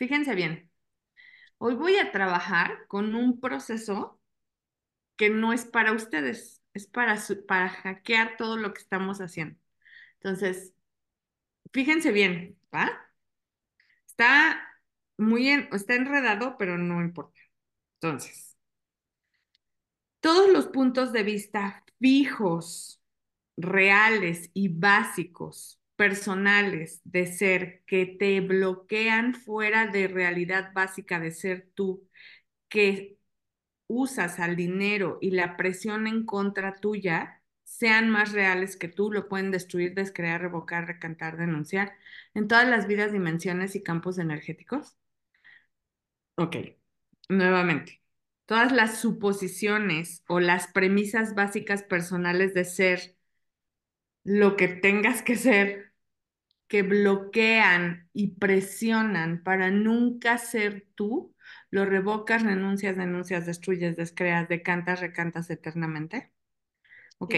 fíjense 0.00 0.34
bien, 0.34 0.70
hoy 1.58 1.74
voy 1.76 1.96
a 1.98 2.12
trabajar 2.12 2.86
con 2.88 3.14
un 3.14 3.40
proceso 3.40 4.20
que 5.16 5.30
no 5.30 5.52
es 5.52 5.66
para 5.66 5.92
ustedes, 5.92 6.62
es 6.74 6.86
para, 6.86 7.18
para 7.48 7.68
hackear 7.70 8.36
todo 8.38 8.56
lo 8.56 8.74
que 8.74 8.82
estamos 8.82 9.20
haciendo. 9.20 9.60
Entonces, 10.14 10.74
fíjense 11.72 12.12
bien, 12.12 12.58
¿va? 12.74 12.90
Está 14.06 14.60
muy 15.18 15.48
está 15.50 15.94
enredado, 15.94 16.56
pero 16.58 16.78
no 16.78 17.00
importa. 17.00 17.40
Entonces, 18.00 18.56
todos 20.20 20.50
los 20.52 20.66
puntos 20.68 21.12
de 21.12 21.22
vista 21.24 21.84
fijos, 21.98 23.02
reales 23.56 24.50
y 24.54 24.68
básicos, 24.68 25.79
personales 26.00 27.02
de 27.04 27.26
ser 27.26 27.82
que 27.84 28.06
te 28.06 28.40
bloquean 28.40 29.34
fuera 29.34 29.86
de 29.86 30.08
realidad 30.08 30.72
básica 30.72 31.20
de 31.20 31.30
ser 31.30 31.68
tú, 31.74 32.08
que 32.70 33.18
usas 33.86 34.40
al 34.40 34.56
dinero 34.56 35.18
y 35.20 35.32
la 35.32 35.58
presión 35.58 36.06
en 36.06 36.24
contra 36.24 36.80
tuya, 36.80 37.42
sean 37.64 38.08
más 38.08 38.32
reales 38.32 38.78
que 38.78 38.88
tú, 38.88 39.12
lo 39.12 39.28
pueden 39.28 39.50
destruir, 39.50 39.92
descrear, 39.94 40.40
revocar, 40.40 40.86
recantar, 40.86 41.36
denunciar 41.36 41.92
en 42.32 42.48
todas 42.48 42.66
las 42.66 42.86
vidas, 42.86 43.12
dimensiones 43.12 43.76
y 43.76 43.82
campos 43.82 44.18
energéticos. 44.18 44.96
Ok, 46.36 46.56
nuevamente, 47.28 48.00
todas 48.46 48.72
las 48.72 49.02
suposiciones 49.02 50.24
o 50.28 50.40
las 50.40 50.66
premisas 50.68 51.34
básicas 51.34 51.82
personales 51.82 52.54
de 52.54 52.64
ser 52.64 53.16
lo 54.24 54.56
que 54.56 54.68
tengas 54.68 55.22
que 55.22 55.36
ser, 55.36 55.89
que 56.70 56.82
bloquean 56.84 58.08
y 58.12 58.36
presionan 58.36 59.42
para 59.42 59.72
nunca 59.72 60.38
ser 60.38 60.86
tú, 60.94 61.34
lo 61.70 61.84
revocas, 61.84 62.44
renuncias, 62.44 62.96
denuncias, 62.96 63.44
destruyes, 63.44 63.96
descreas, 63.96 64.48
decantas, 64.48 65.00
recantas 65.00 65.50
eternamente. 65.50 66.32
Ok, 67.18 67.34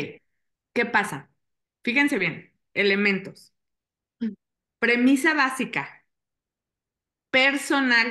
¿qué 0.74 0.86
pasa? 0.86 1.30
Fíjense 1.82 2.18
bien, 2.18 2.52
elementos. 2.74 3.54
Premisa 4.80 5.32
básica, 5.32 6.04
personal. 7.30 8.08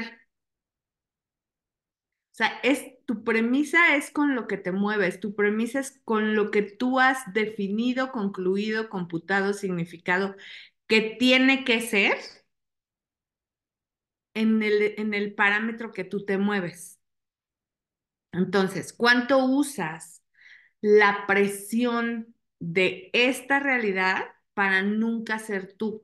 O 2.31 2.33
sea, 2.33 2.59
es, 2.63 2.85
tu 3.05 3.23
premisa 3.23 3.95
es 3.95 4.09
con 4.09 4.35
lo 4.35 4.47
que 4.47 4.57
te 4.57 4.71
mueves, 4.71 5.19
tu 5.19 5.35
premisa 5.35 5.79
es 5.81 5.99
con 6.05 6.33
lo 6.35 6.49
que 6.49 6.61
tú 6.61 6.99
has 6.99 7.33
definido, 7.33 8.11
concluido, 8.11 8.89
computado, 8.89 9.53
significado, 9.53 10.35
que 10.91 11.15
tiene 11.17 11.63
que 11.63 11.79
ser 11.79 12.17
en 14.33 14.61
el, 14.63 14.95
en 14.97 15.13
el 15.13 15.33
parámetro 15.35 15.91
que 15.93 16.03
tú 16.03 16.25
te 16.25 16.37
mueves. 16.37 16.99
Entonces, 18.33 18.93
¿cuánto 18.93 19.45
usas 19.45 20.23
la 20.81 21.25
presión 21.27 22.35
de 22.59 23.09
esta 23.13 23.59
realidad 23.59 24.25
para 24.53 24.81
nunca 24.83 25.39
ser 25.39 25.73
tú? 25.73 26.03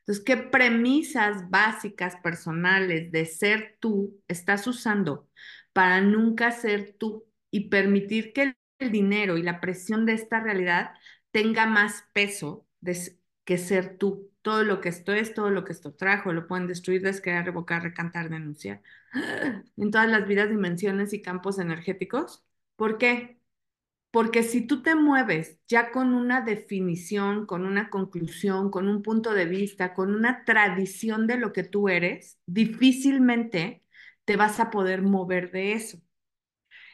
Entonces, 0.00 0.24
¿qué 0.24 0.36
premisas 0.36 1.50
básicas 1.50 2.16
personales 2.16 3.10
de 3.12 3.26
ser 3.26 3.76
tú 3.80 4.20
estás 4.28 4.66
usando 4.66 5.28
para 5.72 6.00
nunca 6.00 6.50
ser 6.52 6.94
tú 6.98 7.24
y 7.50 7.68
permitir 7.68 8.32
que 8.32 8.56
el 8.78 8.92
dinero 8.92 9.36
y 9.36 9.42
la 9.42 9.60
presión 9.60 10.06
de 10.06 10.14
esta 10.14 10.40
realidad 10.40 10.90
tenga 11.30 11.66
más 11.66 12.04
peso 12.12 12.65
que 13.44 13.58
ser 13.58 13.98
tú? 13.98 14.30
Todo 14.42 14.64
lo 14.64 14.80
que 14.80 14.88
esto 14.88 15.12
es, 15.12 15.34
todo 15.34 15.50
lo 15.50 15.64
que 15.64 15.72
esto 15.72 15.94
trajo, 15.94 16.32
lo 16.32 16.46
pueden 16.46 16.68
destruir, 16.68 17.02
descrear, 17.02 17.44
revocar, 17.44 17.82
recantar, 17.82 18.30
denunciar. 18.30 18.82
En 19.76 19.90
todas 19.90 20.08
las 20.08 20.26
vidas, 20.26 20.50
dimensiones 20.50 21.12
y 21.12 21.22
campos 21.22 21.58
energéticos. 21.58 22.44
¿Por 22.76 22.98
qué? 22.98 23.40
Porque 24.10 24.42
si 24.42 24.66
tú 24.66 24.82
te 24.82 24.94
mueves 24.94 25.58
ya 25.68 25.92
con 25.92 26.14
una 26.14 26.40
definición, 26.40 27.46
con 27.46 27.66
una 27.66 27.90
conclusión, 27.90 28.70
con 28.70 28.88
un 28.88 29.02
punto 29.02 29.34
de 29.34 29.46
vista, 29.46 29.94
con 29.94 30.14
una 30.14 30.44
tradición 30.44 31.26
de 31.26 31.36
lo 31.38 31.52
que 31.52 31.64
tú 31.64 31.88
eres, 31.88 32.38
difícilmente 32.46 33.84
te 34.24 34.36
vas 34.36 34.60
a 34.60 34.70
poder 34.70 35.02
mover 35.02 35.50
de 35.52 35.72
eso. 35.74 36.00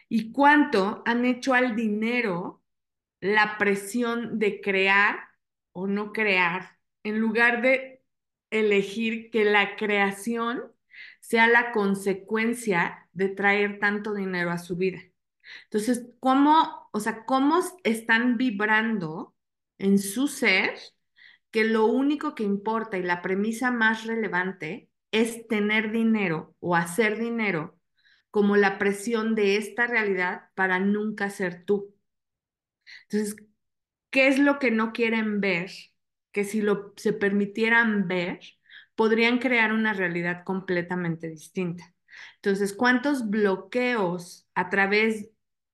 ¿Y 0.08 0.32
cuánto 0.32 1.02
han 1.06 1.24
hecho 1.24 1.54
al 1.54 1.76
dinero 1.76 2.62
la 3.20 3.56
presión 3.58 4.38
de 4.38 4.60
crear 4.60 5.20
o 5.72 5.86
no 5.86 6.12
crear 6.12 6.78
en 7.02 7.18
lugar 7.18 7.62
de 7.62 8.02
elegir 8.50 9.30
que 9.30 9.44
la 9.44 9.76
creación 9.76 10.72
sea 11.20 11.46
la 11.48 11.72
consecuencia 11.72 13.08
de 13.12 13.28
traer 13.28 13.78
tanto 13.78 14.14
dinero 14.14 14.50
a 14.50 14.58
su 14.58 14.76
vida? 14.76 15.00
Entonces, 15.64 16.06
¿cómo, 16.20 16.88
o 16.92 17.00
sea, 17.00 17.24
cómo 17.24 17.60
están 17.84 18.36
vibrando 18.36 19.34
en 19.78 19.98
su 19.98 20.28
ser 20.28 20.74
que 21.50 21.64
lo 21.64 21.86
único 21.86 22.34
que 22.34 22.44
importa 22.44 22.98
y 22.98 23.02
la 23.02 23.22
premisa 23.22 23.70
más 23.70 24.06
relevante 24.06 24.88
es 25.10 25.46
tener 25.48 25.92
dinero 25.92 26.54
o 26.60 26.76
hacer 26.76 27.18
dinero 27.18 27.78
como 28.30 28.56
la 28.56 28.78
presión 28.78 29.34
de 29.34 29.56
esta 29.56 29.86
realidad 29.86 30.50
para 30.54 30.78
nunca 30.78 31.30
ser 31.30 31.64
tú? 31.64 31.94
Entonces, 33.08 33.36
¿qué 34.12 34.28
es 34.28 34.38
lo 34.38 34.60
que 34.60 34.70
no 34.70 34.92
quieren 34.92 35.40
ver? 35.40 35.72
Que 36.32 36.44
si 36.44 36.62
lo 36.62 36.94
se 36.96 37.12
permitieran 37.12 38.06
ver, 38.06 38.40
podrían 38.94 39.38
crear 39.38 39.72
una 39.72 39.94
realidad 39.94 40.44
completamente 40.44 41.28
distinta. 41.28 41.92
Entonces, 42.36 42.74
¿cuántos 42.74 43.28
bloqueos 43.30 44.46
a 44.54 44.70
través 44.70 45.30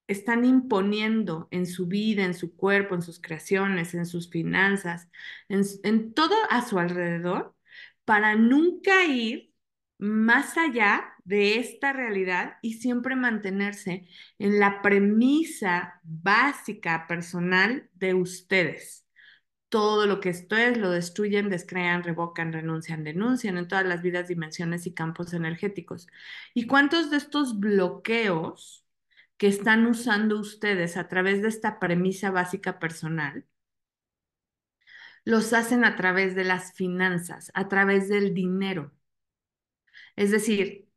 están 0.08 0.44
imponiendo 0.44 1.48
en 1.50 1.66
su 1.66 1.86
vida, 1.86 2.24
en 2.24 2.34
su 2.34 2.56
cuerpo, 2.56 2.94
en 2.94 3.02
sus 3.02 3.20
creaciones, 3.20 3.94
en 3.94 4.06
sus 4.06 4.30
finanzas, 4.30 5.08
en, 5.48 6.14
todo 6.14 6.34
a 6.50 6.66
su 6.66 6.78
alrededor, 6.78 7.54
para 8.04 8.34
nunca 8.34 9.04
ir 9.04 9.52
más 9.98 10.56
allá 10.56 11.12
de 11.28 11.58
esta 11.58 11.92
realidad 11.92 12.58
y 12.62 12.74
siempre 12.74 13.16
mantenerse 13.16 14.08
en 14.38 14.58
la 14.58 14.82
premisa 14.82 16.00
básica 16.02 17.06
personal 17.06 17.90
de 17.94 18.14
ustedes. 18.14 19.06
Todo 19.68 20.06
lo 20.06 20.20
que 20.20 20.30
esto 20.30 20.56
es 20.56 20.78
lo 20.78 20.90
destruyen, 20.90 21.50
descrean, 21.50 22.02
revocan, 22.02 22.52
renuncian, 22.52 23.04
denuncian 23.04 23.58
en 23.58 23.68
todas 23.68 23.84
las 23.86 24.02
vidas, 24.02 24.28
dimensiones 24.28 24.86
y 24.86 24.94
campos 24.94 25.34
energéticos. 25.34 26.08
¿Y 26.54 26.66
cuántos 26.66 27.10
de 27.10 27.18
estos 27.18 27.60
bloqueos 27.60 28.86
que 29.38 29.48
están 29.48 29.86
usando 29.86 30.38
ustedes 30.40 30.96
a 30.96 31.08
través 31.08 31.42
de 31.42 31.48
esta 31.48 31.78
premisa 31.78 32.30
básica 32.30 32.78
personal, 32.78 33.46
los 35.24 35.52
hacen 35.52 35.84
a 35.84 35.96
través 35.96 36.34
de 36.34 36.44
las 36.44 36.72
finanzas, 36.72 37.50
a 37.54 37.68
través 37.68 38.08
del 38.08 38.34
dinero. 38.34 38.92
Es 40.16 40.30
decir, 40.30 40.87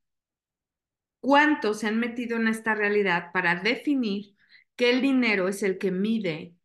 ¿cuántos 1.21 1.79
se 1.81 1.87
han 1.87 1.99
metido 1.99 2.37
en 2.37 2.49
esta 2.49 2.75
realidad 2.75 3.31
para 3.33 3.55
definir 3.57 4.35
que 4.77 4.91
el 4.91 5.01
dinero 5.01 5.47
es 5.49 5.63
el 5.63 5.77
que 5.79 5.91
mide 5.91 6.55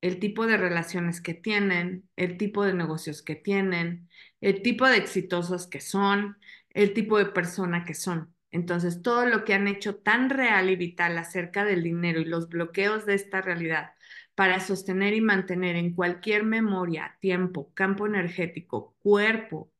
el 0.00 0.18
tipo 0.20 0.46
de 0.46 0.56
relaciones 0.56 1.20
que 1.20 1.34
tienen, 1.34 2.08
el 2.16 2.36
tipo 2.38 2.64
de 2.64 2.74
negocios 2.74 3.22
que 3.22 3.36
tienen, 3.36 4.08
el 4.40 4.62
tipo 4.62 4.86
de 4.88 4.98
exitosos 4.98 5.66
que 5.68 5.80
son, 5.80 6.38
el 6.70 6.92
tipo 6.94 7.18
de 7.18 7.26
persona 7.26 7.84
que 7.84 7.94
son? 7.94 8.34
Entonces, 8.50 9.02
todo 9.02 9.26
lo 9.26 9.44
que 9.44 9.54
han 9.54 9.68
hecho 9.68 9.96
tan 9.96 10.28
real 10.30 10.70
y 10.70 10.76
vital 10.76 11.16
acerca 11.18 11.64
del 11.64 11.82
dinero 11.82 12.20
y 12.20 12.24
los 12.26 12.48
bloqueos 12.48 13.06
de 13.06 13.14
esta 13.14 13.40
realidad 13.42 13.92
para 14.34 14.60
sostener 14.60 15.14
y 15.14 15.20
mantener 15.20 15.76
en 15.76 15.94
cualquier 15.94 16.44
memoria, 16.44 17.16
tiempo, 17.20 17.72
campo 17.74 18.06
energético, 18.06 18.94
cuerpo, 19.00 19.71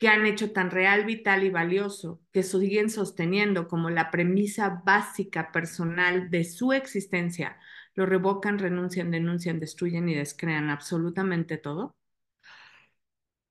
que 0.00 0.08
han 0.08 0.26
hecho 0.26 0.52
tan 0.52 0.70
real, 0.72 1.04
vital 1.06 1.44
y 1.44 1.50
valioso, 1.50 2.20
que 2.32 2.42
siguen 2.42 2.90
sosteniendo 2.90 3.68
como 3.68 3.90
la 3.90 4.10
premisa 4.10 4.82
básica 4.84 5.52
personal 5.52 6.30
de 6.30 6.44
su 6.44 6.72
existencia, 6.74 7.58
lo 7.94 8.06
revocan, 8.06 8.58
renuncian, 8.58 9.12
denuncian, 9.12 9.60
destruyen 9.60 10.08
y 10.08 10.16
descrean 10.16 10.70
absolutamente 10.70 11.58
todo 11.58 11.96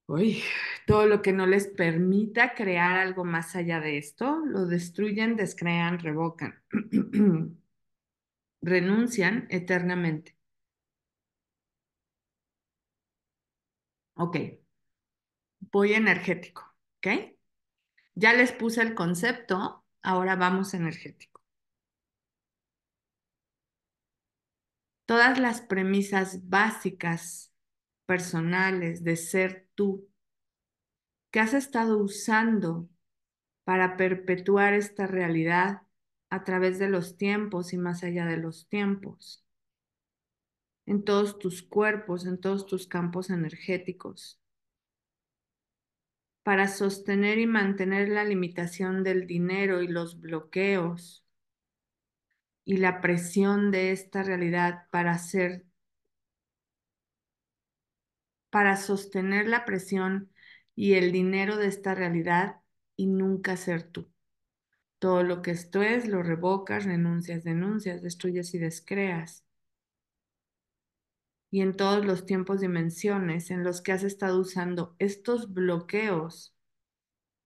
Uy, 0.08 0.44
todo 0.88 1.06
lo 1.06 1.22
que 1.22 1.32
no 1.34 1.46
les 1.46 1.68
permita 1.68 2.54
crear 2.56 2.98
algo 2.98 3.24
más 3.26 3.56
allá 3.56 3.80
de 3.80 3.98
esto, 3.98 4.42
lo 4.46 4.66
destruyen, 4.66 5.36
descrean, 5.36 6.00
revocan, 6.00 6.62
renuncian 8.62 9.48
eternamente. 9.50 10.38
Ok, 14.16 14.36
voy 15.72 15.94
energético, 15.94 16.64
¿ok? 16.98 17.08
Ya 18.16 18.34
les 18.34 18.52
puse 18.52 18.82
el 18.82 18.96
concepto, 18.96 19.86
ahora 20.02 20.36
vamos 20.36 20.74
energético. 20.74 21.42
Todas 25.06 25.40
las 25.40 25.62
premisas 25.62 26.48
básicas 26.50 27.54
personales 28.06 29.04
de 29.04 29.16
ser 29.16 29.68
tú 29.76 30.10
que 31.32 31.40
has 31.40 31.54
estado 31.54 31.98
usando 31.98 32.90
para 33.64 33.98
perpetuar 33.98 34.74
esta 34.74 35.08
realidad 35.08 35.84
a 36.30 36.44
través 36.44 36.80
de 36.80 36.90
los 36.90 37.18
tiempos 37.18 37.74
y 37.74 37.78
más 37.78 38.04
allá 38.04 38.26
de 38.26 38.38
los 38.38 38.68
tiempos, 38.68 39.46
en 40.86 41.04
todos 41.04 41.40
tus 41.40 41.62
cuerpos, 41.62 42.26
en 42.26 42.40
todos 42.40 42.66
tus 42.66 42.88
campos 42.88 43.30
energéticos, 43.30 44.40
para 46.50 46.68
sostener 46.68 47.38
y 47.38 47.46
mantener 47.46 48.10
la 48.10 48.24
limitación 48.24 49.04
del 49.04 49.28
dinero 49.28 49.84
y 49.84 49.88
los 49.88 50.20
bloqueos 50.20 51.24
y 52.66 52.78
la 52.78 53.02
presión 53.02 53.70
de 53.70 53.92
esta 53.92 54.24
realidad 54.24 54.88
para 54.90 55.12
hacer 55.12 55.68
para 58.50 58.78
sostener 58.78 59.48
la 59.48 59.64
presión 59.64 60.32
y 60.76 60.94
el 60.94 61.12
dinero 61.12 61.56
de 61.56 61.68
esta 61.68 61.94
realidad 61.94 62.56
y 62.96 63.06
nunca 63.06 63.56
ser 63.56 63.84
tú. 63.84 64.12
Todo 64.98 65.22
lo 65.22 65.44
que 65.44 65.52
esto 65.52 65.84
es, 65.84 66.08
lo 66.08 66.24
revocas, 66.24 66.84
renuncias, 66.86 67.44
denuncias, 67.44 68.02
destruyes 68.02 68.56
y 68.56 68.58
descreas. 68.58 69.46
Y 71.52 71.62
en 71.62 71.76
todos 71.76 72.06
los 72.06 72.26
tiempos, 72.26 72.62
dimensiones 72.62 73.52
en 73.52 73.64
los 73.64 73.82
que 73.82 73.92
has 73.92 74.04
estado 74.04 74.40
usando 74.40 74.96
estos 75.00 75.54
bloqueos, 75.54 76.56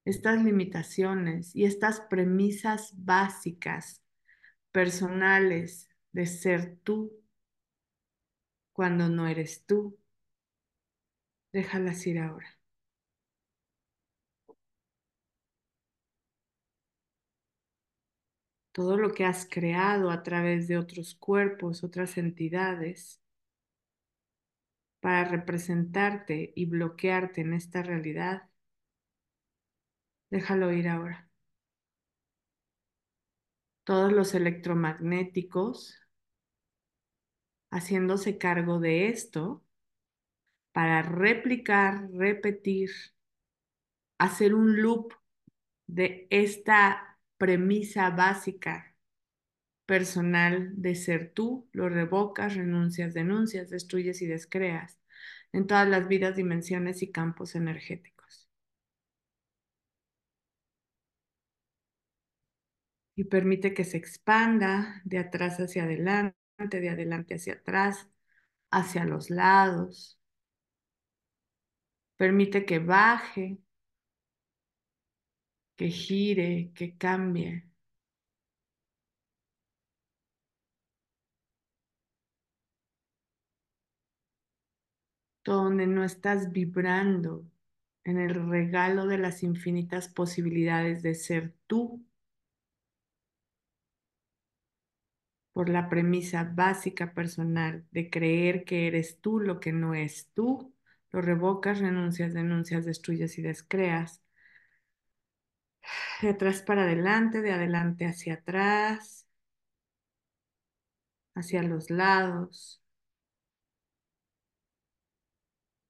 estas 0.06 0.44
limitaciones 0.44 1.56
y 1.56 1.66
estas 1.66 2.02
premisas 2.02 2.94
básicas, 2.98 4.04
personales 4.72 5.90
de 6.12 6.26
ser 6.26 6.78
tú 6.84 7.14
cuando 8.74 9.08
no 9.08 9.28
eres 9.28 9.66
tú, 9.66 9.98
déjalas 11.54 12.06
ir 12.08 12.20
ahora. 12.20 12.60
todo 18.74 18.98
lo 18.98 19.14
que 19.14 19.24
has 19.24 19.48
creado 19.50 20.10
a 20.12 20.24
través 20.24 20.68
de 20.68 20.78
otros 20.78 21.16
cuerpos, 21.16 21.84
otras 21.84 22.18
entidades, 22.18 23.23
para 25.04 25.26
representarte 25.26 26.54
y 26.56 26.66
bloquearte 26.66 27.42
en 27.42 27.54
esta 27.54 27.84
realidad, 27.84 28.50
déjalo 30.32 30.72
ir 30.72 30.88
ahora. 30.88 31.30
Todos 33.84 34.14
los 34.14 34.34
electromagnéticos 34.34 36.00
haciéndose 37.70 38.38
cargo 38.38 38.80
de 38.80 39.10
esto 39.10 39.62
para 40.72 41.02
replicar, 41.02 42.10
repetir, 42.14 42.90
hacer 44.18 44.56
un 44.56 44.82
loop 44.82 45.12
de 45.86 46.28
esta 46.30 47.20
premisa 47.38 48.10
básica 48.10 48.93
personal 49.86 50.72
de 50.82 50.96
ser 50.96 51.32
tú, 51.34 51.70
lo 51.74 51.90
revocas, 51.90 52.56
renuncias, 52.56 53.14
denuncias, 53.14 53.70
destruyes 53.70 54.22
y 54.22 54.28
descreas 54.28 55.00
en 55.54 55.68
todas 55.68 55.88
las 55.88 56.08
vidas, 56.08 56.36
dimensiones 56.36 57.02
y 57.04 57.12
campos 57.12 57.56
energéticos. 57.56 58.50
Y 63.16 63.24
permite 63.26 63.74
que 63.74 63.84
se 63.86 63.98
expanda 63.98 65.02
de 65.06 65.18
atrás 65.20 65.58
hacia 65.60 65.84
adelante, 65.84 66.36
de 66.80 66.90
adelante 66.90 67.36
hacia 67.36 67.54
atrás, 67.54 68.08
hacia 68.72 69.06
los 69.06 69.30
lados. 69.32 70.20
Permite 72.18 72.66
que 72.66 72.80
baje 72.80 73.46
que 75.78 75.88
gire, 75.90 76.72
que 76.76 76.98
cambie. 76.98 77.64
Donde 85.46 85.88
no 85.88 86.04
estás 86.04 86.52
vibrando 86.52 87.46
en 88.04 88.20
el 88.20 88.36
regalo 88.50 89.08
de 89.08 89.18
las 89.18 89.44
infinitas 89.44 90.10
posibilidades 90.10 91.02
de 91.04 91.16
ser 91.16 91.54
tú. 91.68 92.06
Por 95.52 95.70
la 95.70 95.90
premisa 95.90 96.44
básica 96.44 97.14
personal 97.16 97.86
de 97.92 98.10
creer 98.12 98.66
que 98.66 98.88
eres 98.88 99.20
tú 99.22 99.40
lo 99.40 99.60
que 99.60 99.72
no 99.74 99.94
es 99.96 100.30
tú, 100.34 100.74
lo 101.12 101.22
revocas, 101.22 101.80
renuncias, 101.80 102.34
denuncias, 102.34 102.86
destruyes 102.86 103.38
y 103.40 103.42
descreas. 103.42 104.22
De 106.22 106.30
atrás 106.30 106.62
para 106.64 106.84
adelante, 106.84 107.42
de 107.44 107.52
adelante 107.52 108.06
hacia 108.08 108.34
atrás, 108.36 109.28
hacia 111.36 111.62
los 111.64 111.90
lados, 111.92 112.83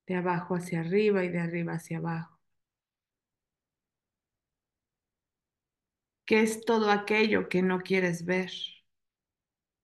de 0.08 0.16
abajo 0.16 0.56
hacia 0.56 0.80
arriba 0.82 1.24
y 1.24 1.30
de 1.30 1.40
arriba 1.40 1.74
hacia 1.74 1.98
abajo. 1.98 2.40
¿Qué 6.26 6.42
es 6.42 6.66
todo 6.66 6.92
aquello 6.92 7.48
que 7.50 7.62
no 7.62 7.80
quieres 7.82 8.26
ver, 8.26 8.52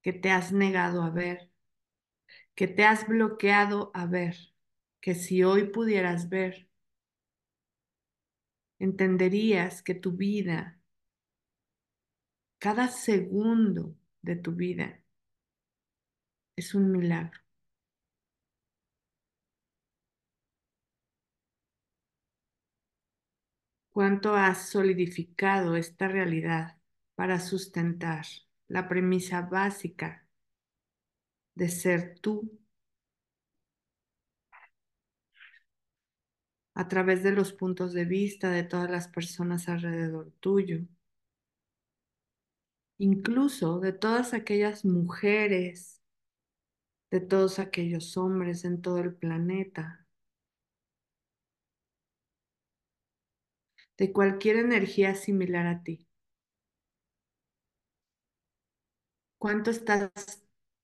que 0.02 0.12
te 0.14 0.30
has 0.32 0.52
negado 0.52 1.04
a 1.04 1.10
ver, 1.10 1.50
que 2.56 2.68
te 2.68 2.84
has 2.84 3.08
bloqueado 3.08 3.92
a 3.94 4.06
ver, 4.06 4.36
que 5.02 5.16
si 5.16 5.44
hoy 5.44 5.66
pudieras 5.70 6.30
ver, 6.30 6.70
entenderías 8.80 9.82
que 9.84 9.96
tu 9.96 10.12
vida, 10.14 10.80
cada 12.58 12.88
segundo 12.90 13.96
de 14.22 14.36
tu 14.36 14.52
vida, 14.54 15.02
es 16.56 16.76
un 16.76 16.92
milagro. 16.92 17.40
Cuánto 24.00 24.34
has 24.34 24.70
solidificado 24.70 25.76
esta 25.76 26.08
realidad 26.08 26.78
para 27.16 27.38
sustentar 27.38 28.26
la 28.70 28.88
premisa 28.88 29.42
básica 29.42 30.26
de 31.54 31.68
ser 31.68 32.18
tú 32.22 32.50
a 36.76 36.88
través 36.88 37.24
de 37.24 37.34
los 37.34 37.52
puntos 37.52 37.92
de 37.92 38.06
vista 38.06 38.50
de 38.52 38.64
todas 38.64 38.90
las 38.90 39.10
personas 39.10 39.68
alrededor 39.68 40.32
tuyo, 40.40 40.80
incluso 43.00 43.82
de 43.82 43.92
todas 43.92 44.34
aquellas 44.34 44.86
mujeres, 44.86 46.02
de 47.12 47.20
todos 47.20 47.60
aquellos 47.60 48.16
hombres 48.16 48.64
en 48.64 48.82
todo 48.82 49.00
el 49.00 49.14
planeta, 49.14 49.99
de 54.00 54.12
cualquier 54.14 54.58
energía 54.58 55.14
similar 55.16 55.68
a 55.68 55.84
ti. 55.84 56.08
¿Cuánto 59.38 59.72
estás 59.72 60.12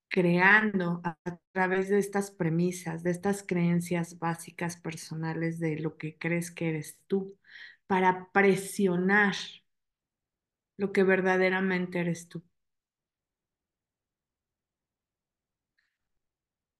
creando 0.09 1.01
a 1.03 1.17
través 1.51 1.89
de 1.89 1.99
estas 1.99 2.31
premisas, 2.31 3.03
de 3.03 3.11
estas 3.11 3.43
creencias 3.43 4.19
básicas 4.19 4.77
personales 4.77 5.59
de 5.59 5.79
lo 5.79 5.97
que 5.97 6.17
crees 6.17 6.51
que 6.51 6.69
eres 6.69 6.99
tú, 7.07 7.37
para 7.87 8.31
presionar 8.31 9.35
lo 10.77 10.91
que 10.91 11.03
verdaderamente 11.03 11.99
eres 11.99 12.27
tú. 12.29 12.43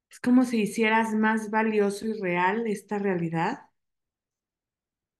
Es 0.10 0.20
como 0.20 0.46
si 0.46 0.62
hicieras 0.62 1.14
más 1.14 1.50
valioso 1.52 2.06
y 2.08 2.14
real 2.14 2.68
esta 2.68 3.00
realidad 3.00 3.65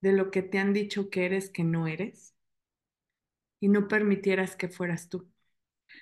de 0.06 0.12
lo 0.14 0.30
que 0.30 0.42
te 0.42 0.58
han 0.58 0.72
dicho 0.72 1.10
que 1.10 1.26
eres 1.26 1.50
que 1.50 1.64
no 1.64 1.86
eres 1.88 2.34
y 3.60 3.68
no 3.68 3.88
permitieras 3.88 4.56
que 4.56 4.68
fueras 4.68 5.08
tú. 5.08 5.28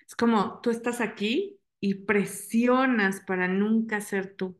Es 0.09 0.17
como 0.17 0.61
tú 0.63 0.71
estás 0.71 1.01
aquí 1.03 1.61
y 1.81 1.95
presionas 2.07 3.21
para 3.23 3.49
nunca 3.49 4.01
ser 4.01 4.35
tú 4.37 4.59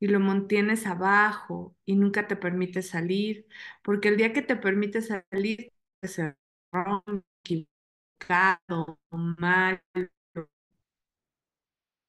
y 0.00 0.08
lo 0.08 0.20
mantienes 0.20 0.86
abajo 0.86 1.76
y 1.86 1.96
nunca 1.96 2.28
te 2.28 2.36
permites 2.36 2.90
salir, 2.90 3.46
porque 3.82 4.08
el 4.08 4.16
día 4.18 4.32
que 4.32 4.42
te 4.42 4.56
permites 4.56 5.08
salir, 5.08 5.72
se 6.02 6.36
rompe, 6.72 7.22
equivocado, 7.44 9.00
mal, 9.10 9.82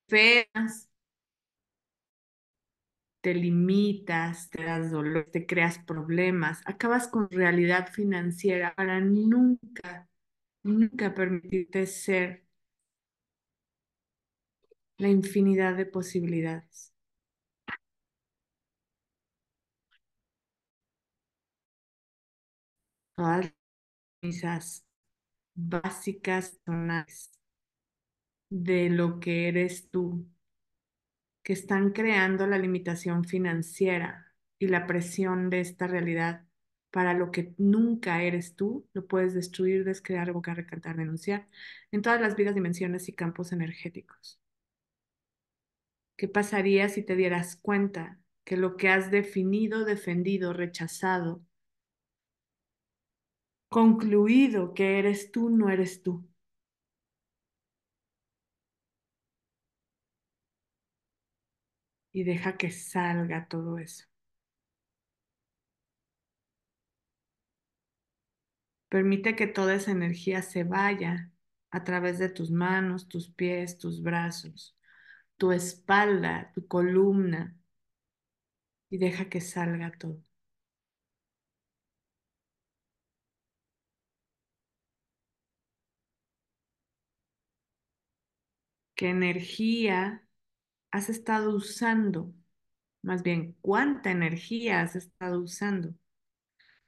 feas, 0.08 0.88
te 3.22 3.34
limitas, 3.36 4.50
te 4.50 4.63
das 4.66 4.92
dolor, 4.92 5.30
te 5.32 5.46
creas 5.46 5.80
problemas, 5.80 6.62
acabas 6.66 7.08
con 7.08 7.30
realidad 7.30 7.88
financiera 7.92 8.74
para 8.75 9.00
nunca, 9.01 10.10
nunca 10.63 11.13
permitirte 11.16 11.86
ser 11.88 12.46
la 15.00 15.10
infinidad 15.10 15.75
de 15.75 15.86
posibilidades. 15.86 16.94
todas 23.16 23.54
las 24.22 24.86
básicas 25.56 26.60
de 28.50 28.90
lo 28.90 29.20
que 29.20 29.48
eres 29.48 29.90
tú, 29.90 30.28
que 31.43 31.53
están 31.53 31.91
creando 31.91 32.48
la 32.48 32.57
limitación 32.57 33.25
financiera 33.25 34.33
y 34.60 34.67
la 34.67 34.88
presión 34.88 35.50
de 35.50 35.62
esta 35.62 35.88
realidad 35.88 36.45
para 36.91 37.13
lo 37.13 37.31
que 37.31 37.53
nunca 37.57 38.21
eres 38.21 38.55
tú, 38.55 38.88
lo 38.93 39.07
puedes 39.07 39.33
destruir, 39.33 39.86
descrear, 39.86 40.27
revocar, 40.27 40.57
recantar, 40.57 40.98
denunciar 40.98 41.48
en 41.91 42.01
todas 42.01 42.21
las 42.21 42.36
vidas, 42.36 42.53
dimensiones 42.53 43.07
y 43.10 43.13
campos 43.13 43.51
energéticos. 43.53 44.39
¿Qué 46.15 46.27
pasaría 46.27 46.88
si 46.89 47.03
te 47.03 47.15
dieras 47.17 47.57
cuenta 47.57 48.19
que 48.45 48.55
lo 48.57 48.77
que 48.77 48.89
has 48.89 49.12
definido, 49.12 49.86
defendido, 49.86 50.53
rechazado, 50.53 51.43
concluido 53.69 54.74
que 54.75 55.00
eres 55.00 55.31
tú, 55.31 55.50
no 55.50 55.69
eres 55.69 56.03
tú? 56.03 56.30
Y 62.13 62.24
deja 62.24 62.56
que 62.58 62.72
salga 62.72 63.48
todo 63.50 63.77
eso. 63.77 64.06
Permite 68.89 69.36
que 69.36 69.48
toda 69.48 69.74
esa 69.75 69.89
energía 69.91 70.41
se 70.44 70.63
vaya 70.63 71.32
a 71.72 71.84
través 71.84 72.20
de 72.20 72.30
tus 72.30 72.51
manos, 72.51 73.08
tus 73.08 73.30
pies, 73.32 73.77
tus 73.80 74.01
brazos, 74.03 74.77
tu 75.38 75.51
espalda, 75.53 76.51
tu 76.56 76.68
columna, 76.68 77.58
y 78.91 79.00
deja 79.00 79.27
que 79.30 79.41
salga 79.41 79.91
todo. 79.98 80.22
¿Qué 88.96 89.10
energía 89.10 90.25
has 90.91 91.10
estado 91.10 91.55
usando? 91.55 92.33
Más 93.01 93.24
bien, 93.24 93.55
¿cuánta 93.62 94.12
energía 94.12 94.81
has 94.81 94.95
estado 94.95 95.41
usando 95.41 95.95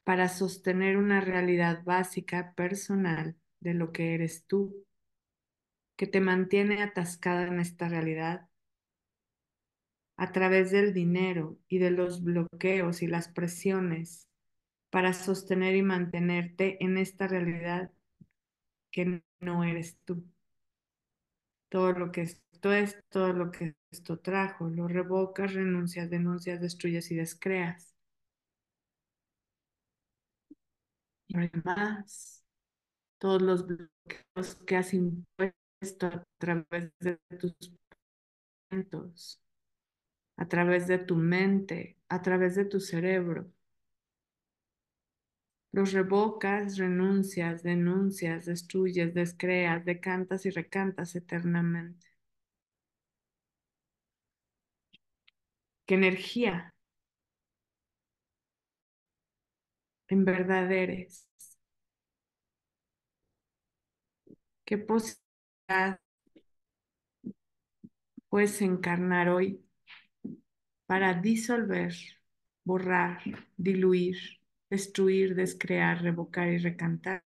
para 0.03 0.27
sostener 0.29 0.98
una 0.98 1.22
realidad 1.22 1.83
básica 1.83 2.53
personal 2.55 3.36
de 3.62 3.74
lo 3.74 3.91
que 3.91 4.13
eres 4.13 4.45
tú, 4.45 4.86
que 5.95 6.07
te 6.07 6.19
mantiene 6.19 6.83
atascada 6.83 7.48
en 7.48 7.60
esta 7.60 7.88
realidad 7.88 8.50
a 10.17 10.31
través 10.31 10.72
del 10.72 10.93
dinero 10.93 11.57
y 11.67 11.79
de 11.79 11.91
los 11.91 12.24
bloqueos 12.24 13.01
y 13.01 13.07
las 13.07 13.29
presiones 13.29 14.27
para 14.89 15.13
sostener 15.13 15.75
y 15.75 15.81
mantenerte 15.81 16.83
en 16.83 16.98
esta 16.98 17.27
realidad 17.27 17.91
que 18.91 19.24
no 19.39 19.63
eres 19.63 19.98
tú. 20.05 20.24
Todo 21.69 21.93
lo 21.93 22.12
que 22.12 22.27
es, 22.72 22.98
todo 23.10 23.34
lo 23.34 23.51
que 23.51 23.75
esto 23.91 24.20
trajo, 24.20 24.70
lo 24.70 24.88
revocas, 24.88 25.53
renuncias, 25.53 26.10
denuncias, 26.10 26.62
destruyes 26.62 27.12
y 27.12 27.15
descreas. 27.15 27.93
Y 31.27 31.38
además, 31.38 32.43
todos 33.20 33.41
los 33.41 33.67
bloqueos 33.67 34.55
que 34.67 34.77
has 34.77 34.93
impuesto 34.93 36.08
a 36.08 36.24
través 36.39 36.91
de 37.00 37.20
tus 37.39 37.55
pensamientos, 38.70 39.41
a 40.38 40.48
través 40.48 40.88
de 40.88 41.00
tu 41.00 41.15
mente, 41.15 41.98
a 42.10 42.22
través 42.22 42.55
de 42.55 42.65
tu 42.65 42.79
cerebro. 42.79 43.51
Los 45.74 45.91
revocas, 45.91 46.77
renuncias, 46.77 47.63
denuncias, 47.63 48.46
destruyes, 48.46 49.13
descreas, 49.13 49.84
decantas 49.84 50.46
y 50.46 50.51
recantas 50.51 51.15
eternamente. 51.15 52.12
¿Qué 55.86 55.96
energía 55.96 56.74
en 60.08 60.24
verdad 60.25 60.72
eres? 60.72 61.28
¿Qué 64.66 64.78
posibilidad 64.78 66.00
puedes 68.28 68.62
encarnar 68.62 69.30
hoy 69.30 69.63
para 70.86 71.13
disolver, 71.13 71.94
borrar, 72.63 73.22
diluir, 73.58 74.18
destruir, 74.70 75.36
descrear, 75.36 76.02
revocar 76.02 76.48
y 76.50 76.58
recantar 76.58 77.24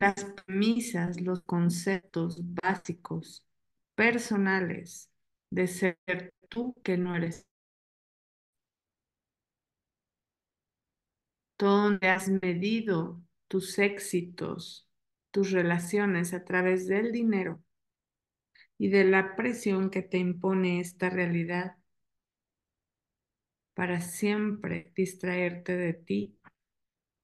las 0.00 0.24
premisas, 0.46 1.20
los 1.20 1.42
conceptos 1.42 2.40
básicos, 2.62 3.44
personales 3.94 5.10
de 5.50 5.66
ser 5.66 5.98
tú 6.52 6.76
que 6.84 6.96
no 6.96 7.16
eres. 7.16 7.46
Donde 11.58 12.08
has 12.10 12.28
medido 12.28 13.22
tus 13.48 13.78
éxitos, 13.78 14.86
tus 15.30 15.50
relaciones 15.50 16.34
a 16.34 16.44
través 16.44 16.86
del 16.88 17.10
dinero 17.10 17.62
y 18.76 18.88
de 18.90 19.04
la 19.04 19.34
presión 19.34 19.88
que 19.88 20.02
te 20.02 20.18
impone 20.18 20.78
esta 20.80 21.08
realidad 21.08 21.76
para 23.74 24.00
siempre 24.00 24.92
distraerte 24.96 25.76
de 25.76 25.92
ti, 25.92 26.38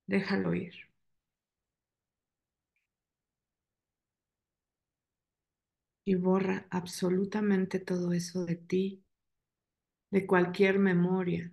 déjalo 0.07 0.55
ir. 0.55 0.75
Y 6.05 6.17
borra 6.17 6.67
absolutamente 6.71 7.79
todo 7.79 8.13
eso 8.13 8.45
de 8.45 8.57
ti, 8.57 9.05
de 10.11 10.27
cualquier 10.27 10.79
memoria. 10.79 11.51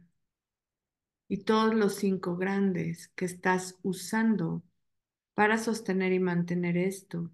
Y 1.28 1.44
todos 1.44 1.76
los 1.76 1.96
cinco 1.96 2.36
grandes 2.38 3.10
que 3.10 3.26
estás 3.26 3.78
usando 3.84 4.64
para 5.36 5.58
sostener 5.60 6.14
y 6.14 6.20
mantener 6.20 6.78
esto, 6.78 7.32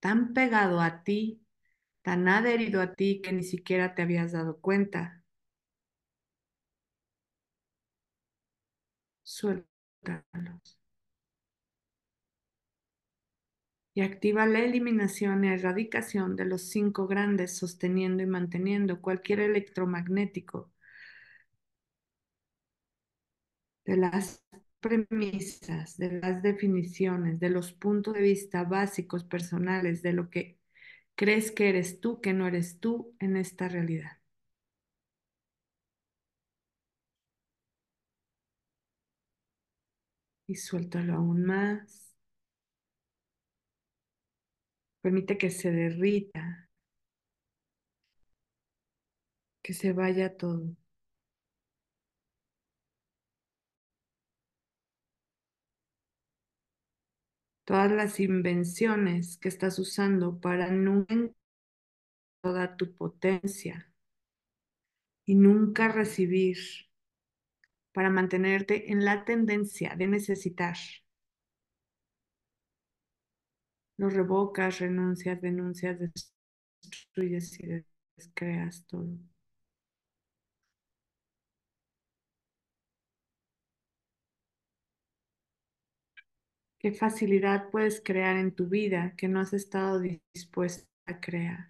tan 0.00 0.34
pegado 0.34 0.80
a 0.80 1.04
ti, 1.04 1.42
tan 2.02 2.28
adherido 2.28 2.82
a 2.82 2.94
ti 2.94 3.20
que 3.22 3.32
ni 3.32 3.44
siquiera 3.44 3.94
te 3.94 4.02
habías 4.02 4.32
dado 4.32 4.60
cuenta. 4.60 5.24
Suéltalos. 9.22 10.77
Y 13.98 14.02
activa 14.02 14.46
la 14.46 14.60
eliminación 14.60 15.44
y 15.44 15.48
erradicación 15.48 16.36
de 16.36 16.44
los 16.46 16.70
cinco 16.70 17.08
grandes, 17.08 17.58
sosteniendo 17.58 18.22
y 18.22 18.26
manteniendo 18.26 19.00
cualquier 19.02 19.40
electromagnético 19.40 20.70
de 23.84 23.96
las 23.96 24.44
premisas, 24.80 25.96
de 25.96 26.20
las 26.20 26.42
definiciones, 26.44 27.40
de 27.40 27.50
los 27.50 27.72
puntos 27.72 28.14
de 28.14 28.20
vista 28.22 28.62
básicos 28.64 29.24
personales, 29.24 30.00
de 30.02 30.12
lo 30.12 30.30
que 30.30 30.58
crees 31.16 31.50
que 31.52 31.68
eres 31.70 32.00
tú, 32.00 32.20
que 32.20 32.34
no 32.34 32.46
eres 32.48 32.80
tú 32.80 33.14
en 33.20 33.36
esta 33.38 33.68
realidad. 33.68 34.18
Y 40.48 40.56
suéltalo 40.56 41.14
aún 41.14 41.44
más. 41.44 42.07
Permite 45.00 45.38
que 45.38 45.50
se 45.50 45.70
derrita, 45.70 46.68
que 49.62 49.74
se 49.74 49.92
vaya 49.92 50.36
todo. 50.36 50.74
Todas 57.64 57.92
las 57.92 58.18
invenciones 58.18 59.36
que 59.36 59.48
estás 59.48 59.78
usando 59.78 60.40
para 60.40 60.70
nunca 60.70 61.30
toda 62.40 62.76
tu 62.76 62.94
potencia 62.94 63.92
y 65.24 65.34
nunca 65.34 65.88
recibir 65.88 66.56
para 67.92 68.10
mantenerte 68.10 68.90
en 68.92 69.04
la 69.04 69.24
tendencia 69.24 69.94
de 69.96 70.06
necesitar. 70.06 70.76
Lo 73.98 74.08
revocas, 74.08 74.78
renuncias, 74.78 75.42
denuncias, 75.42 75.98
destruyes 76.80 77.60
y 77.60 77.84
descreas 78.16 78.84
todo. 78.86 79.08
¿Qué 86.80 86.90
facilidad 86.92 87.70
puedes 87.70 88.00
crear 88.04 88.36
en 88.36 88.50
tu 88.52 88.66
vida 88.66 89.14
que 89.16 89.28
no 89.28 89.38
has 89.40 89.52
estado 89.52 90.00
dispuesta 90.34 90.88
a 91.06 91.20
crear? 91.20 91.68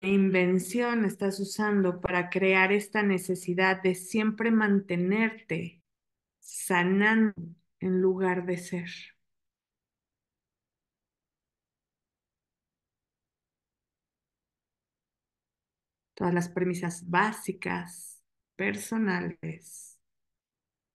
Invención 0.00 1.04
estás 1.04 1.40
usando 1.40 2.00
para 2.00 2.30
crear 2.30 2.72
esta 2.72 3.02
necesidad 3.02 3.82
de 3.82 3.94
siempre 3.94 4.50
mantenerte 4.50 5.82
sanando 6.40 7.34
en 7.80 8.00
lugar 8.00 8.46
de 8.46 8.58
ser. 8.58 8.90
Todas 16.14 16.34
las 16.34 16.48
premisas 16.48 17.08
básicas, 17.08 18.22
personales, 18.56 19.98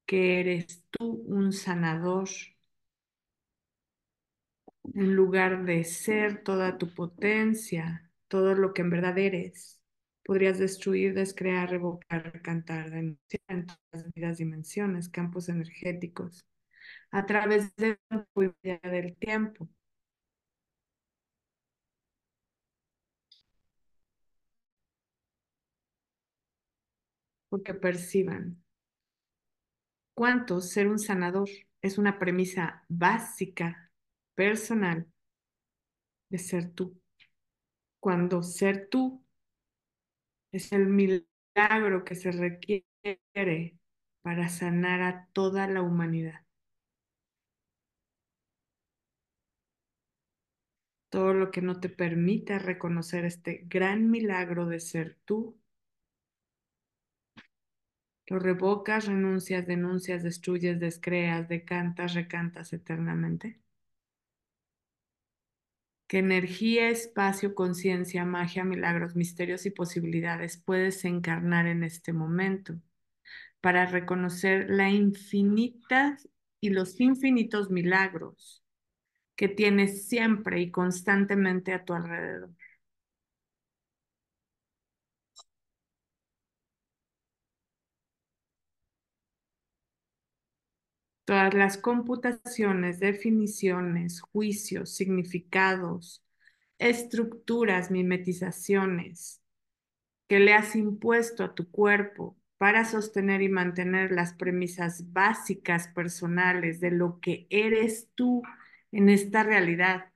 que 0.06 0.40
eres 0.40 0.84
tú 0.92 1.24
un 1.28 1.54
sanador 1.54 2.30
en 4.94 5.16
lugar 5.16 5.66
de 5.66 5.84
ser 5.84 6.44
toda 6.44 6.78
tu 6.78 6.94
potencia, 6.94 8.10
todo 8.34 8.56
lo 8.56 8.74
que 8.74 8.82
en 8.82 8.90
verdad 8.90 9.16
eres. 9.20 9.80
Podrías 10.26 10.58
destruir, 10.58 11.14
descrear, 11.14 11.70
revocar, 11.70 12.42
cantar, 12.42 12.90
denunciar 12.90 13.42
en 13.48 13.68
todas 13.68 14.08
las 14.16 14.38
dimensiones, 14.40 15.08
campos 15.10 15.50
energéticos, 15.50 16.44
a 17.12 17.26
través 17.28 17.76
del 17.78 18.00
del 18.84 19.16
tiempo. 19.18 19.70
Porque 27.50 27.74
perciban 27.74 28.44
cuánto 30.16 30.60
ser 30.62 30.88
un 30.88 30.98
sanador 31.00 31.50
es 31.82 31.98
una 32.00 32.18
premisa 32.18 32.84
básica, 32.90 33.92
personal, 34.36 35.08
de 36.30 36.38
ser 36.38 36.72
tú. 36.74 37.00
Cuando 38.04 38.44
ser 38.44 38.88
tú 38.90 39.24
es 40.54 40.72
el 40.72 40.88
milagro 40.88 42.06
que 42.06 42.16
se 42.16 42.32
requiere 42.32 43.78
para 44.22 44.48
sanar 44.48 45.02
a 45.02 45.28
toda 45.34 45.68
la 45.68 45.82
humanidad. 45.82 46.46
Todo 51.10 51.34
lo 51.34 51.50
que 51.50 51.62
no 51.62 51.80
te 51.80 51.88
permita 51.88 52.60
reconocer 52.60 53.24
este 53.24 53.64
gran 53.70 54.12
milagro 54.12 54.66
de 54.66 54.82
ser 54.82 55.18
tú, 55.24 55.58
lo 58.28 58.38
revocas, 58.38 59.06
renuncias, 59.06 59.66
denuncias, 59.66 60.24
destruyes, 60.24 60.78
descreas, 60.78 61.48
decantas, 61.48 62.14
recantas 62.14 62.74
eternamente. 62.74 63.63
Que 66.08 66.20
energía, 66.20 66.90
espacio, 66.90 67.56
conciencia, 67.56 68.26
magia, 68.26 68.64
milagros, 68.64 69.16
misterios 69.16 69.66
y 69.66 69.72
posibilidades 69.72 70.58
puedes 70.58 71.06
encarnar 71.06 71.66
en 71.68 71.84
este 71.84 72.14
momento 72.14 72.76
para 73.62 73.86
reconocer 73.86 74.70
la 74.70 74.90
infinita 74.92 76.18
y 76.62 76.70
los 76.72 77.00
infinitos 77.02 77.72
milagros 77.72 78.64
que 79.36 79.50
tienes 79.50 80.08
siempre 80.08 80.62
y 80.62 80.72
constantemente 80.72 81.74
a 81.74 81.86
tu 81.86 81.94
alrededor. 81.94 82.52
Todas 91.26 91.54
las 91.54 91.78
computaciones, 91.78 93.00
definiciones, 93.00 94.22
juicios, 94.22 94.94
significados, 94.94 96.24
estructuras, 96.78 97.92
mimetizaciones 97.92 99.42
que 100.28 100.40
le 100.40 100.54
has 100.54 100.76
impuesto 100.76 101.44
a 101.44 101.54
tu 101.54 101.70
cuerpo 101.72 102.38
para 102.58 102.86
sostener 102.86 103.42
y 103.42 103.50
mantener 103.50 104.12
las 104.12 104.34
premisas 104.34 105.12
básicas 105.14 105.88
personales 105.90 106.80
de 106.80 106.92
lo 106.92 107.20
que 107.20 107.48
eres 107.50 108.10
tú 108.16 108.42
en 108.92 109.10
esta 109.10 109.44
realidad 109.44 110.12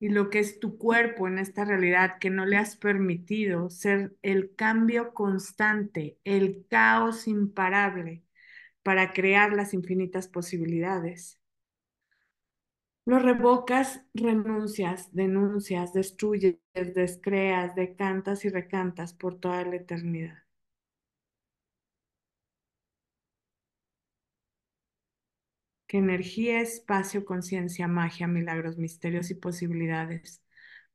y 0.00 0.08
lo 0.08 0.30
que 0.30 0.40
es 0.40 0.58
tu 0.60 0.78
cuerpo 0.78 1.28
en 1.28 1.38
esta 1.38 1.64
realidad 1.64 2.18
que 2.18 2.30
no 2.30 2.46
le 2.46 2.56
has 2.56 2.76
permitido 2.76 3.70
ser 3.70 4.16
el 4.22 4.54
cambio 4.56 5.12
constante, 5.12 6.18
el 6.24 6.66
caos 6.68 7.28
imparable 7.28 8.24
para 8.82 9.12
crear 9.12 9.52
las 9.52 9.74
infinitas 9.74 10.28
posibilidades. 10.28 11.40
Lo 13.04 13.18
revocas, 13.18 14.00
renuncias, 14.14 15.12
denuncias, 15.14 15.92
destruyes, 15.92 16.56
descreas, 16.72 17.74
decantas 17.74 18.46
y 18.46 18.48
recantas 18.48 19.12
por 19.12 19.38
toda 19.38 19.64
la 19.66 19.76
eternidad. 19.76 20.38
Que 25.86 25.98
energía, 25.98 26.60
espacio, 26.62 27.24
conciencia, 27.24 27.86
magia, 27.88 28.26
milagros, 28.28 28.78
misterios 28.78 29.30
y 29.30 29.34
posibilidades 29.34 30.42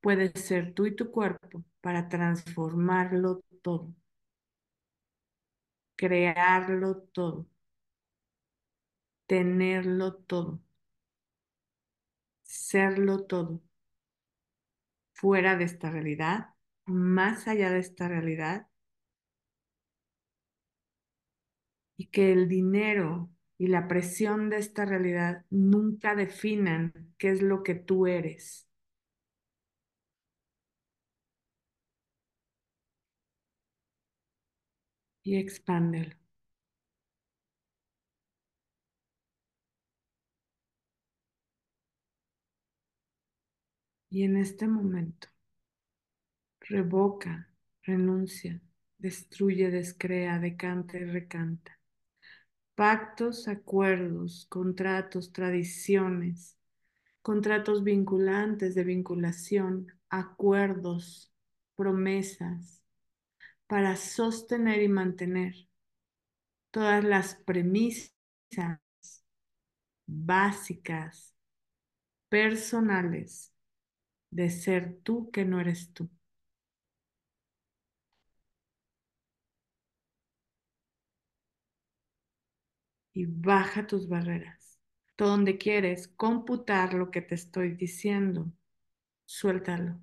puede 0.01 0.29
ser 0.39 0.73
tú 0.73 0.85
y 0.87 0.95
tu 0.95 1.11
cuerpo 1.11 1.63
para 1.81 2.07
transformarlo 2.09 3.43
todo, 3.61 3.93
crearlo 5.97 6.95
todo 7.13 7.45
tenerlo 9.27 10.15
todo, 10.15 10.61
serlo 12.43 13.25
todo, 13.27 13.61
fuera 15.13 15.55
de 15.57 15.63
esta 15.65 15.89
realidad, 15.91 16.49
más 16.85 17.47
allá 17.47 17.71
de 17.71 17.79
esta 17.79 18.07
realidad, 18.07 18.67
y 21.97 22.07
que 22.07 22.31
el 22.31 22.47
dinero 22.49 23.29
y 23.57 23.67
la 23.67 23.87
presión 23.87 24.49
de 24.49 24.57
esta 24.57 24.85
realidad 24.85 25.45
nunca 25.49 26.15
definan 26.15 26.93
qué 27.17 27.31
es 27.31 27.41
lo 27.41 27.63
que 27.63 27.75
tú 27.75 28.07
eres. 28.07 28.67
Y 35.23 35.35
expándelo. 35.35 36.15
Y 44.15 44.23
en 44.23 44.37
este 44.37 44.65
momento, 44.65 45.27
revoca, 46.61 47.49
renuncia, 47.83 48.61
destruye, 48.97 49.69
descrea, 49.69 50.39
decanta 50.39 50.97
y 50.97 51.03
recanta. 51.03 51.77
Pactos, 52.75 53.49
acuerdos, 53.49 54.45
contratos, 54.47 55.33
tradiciones, 55.33 56.57
contratos 57.21 57.83
vinculantes 57.83 58.73
de 58.73 58.85
vinculación, 58.85 59.87
acuerdos, 60.07 61.33
promesas, 61.75 62.81
para 63.67 63.97
sostener 63.97 64.81
y 64.81 64.87
mantener 64.87 65.67
todas 66.71 67.03
las 67.03 67.35
premisas 67.35 68.79
básicas, 70.07 71.35
personales 72.29 73.51
de 74.35 74.49
ser 74.51 74.99
tú 75.03 75.31
que 75.31 75.45
no 75.45 75.59
eres 75.59 75.91
tú. 75.93 76.09
Y 83.13 83.25
baja 83.25 83.87
tus 83.87 84.07
barreras. 84.07 84.79
Todo 85.15 85.29
donde 85.29 85.57
quieres 85.57 86.07
computar 86.09 86.93
lo 86.93 87.09
que 87.11 87.21
te 87.23 87.33
estoy 87.35 87.71
diciendo, 87.75 88.51
suéltalo. 89.25 89.99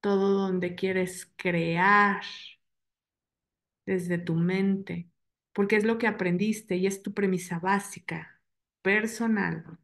Todo 0.00 0.30
donde 0.32 0.74
quieres 0.74 1.32
crear 1.36 2.22
desde 3.86 4.18
tu 4.18 4.34
mente, 4.34 5.08
porque 5.52 5.76
es 5.76 5.84
lo 5.84 5.98
que 5.98 6.06
aprendiste 6.06 6.76
y 6.76 6.86
es 6.86 7.02
tu 7.02 7.14
premisa 7.14 7.58
básica, 7.58 8.40
personal, 8.82 9.78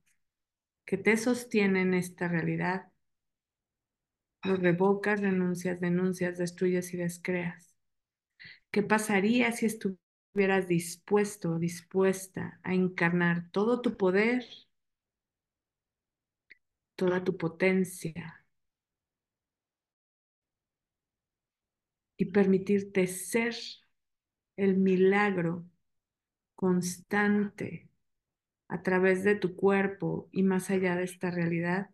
que 0.86 0.96
te 0.98 1.16
sostiene 1.16 1.82
en 1.82 1.94
esta 1.94 2.28
realidad. 2.28 2.90
Lo 4.44 4.56
revocas, 4.56 5.20
renuncias, 5.20 5.80
denuncias, 5.80 6.38
destruyes 6.38 6.94
y 6.94 6.98
descreas. 6.98 7.74
¿Qué 8.70 8.82
pasaría 8.82 9.52
si 9.52 9.66
estuvieras 9.66 10.68
dispuesto, 10.68 11.58
dispuesta 11.58 12.60
a 12.62 12.74
encarnar 12.74 13.50
todo 13.50 13.80
tu 13.80 13.96
poder, 13.96 14.44
toda 16.96 17.22
tu 17.22 17.36
potencia 17.36 18.44
y 22.16 22.24
permitirte 22.26 23.06
ser 23.06 23.54
el 24.56 24.76
milagro 24.76 25.64
constante 26.56 27.88
a 28.68 28.82
través 28.82 29.24
de 29.24 29.34
tu 29.36 29.56
cuerpo 29.56 30.28
y 30.32 30.42
más 30.42 30.70
allá 30.70 30.96
de 30.96 31.04
esta 31.04 31.30
realidad 31.30 31.90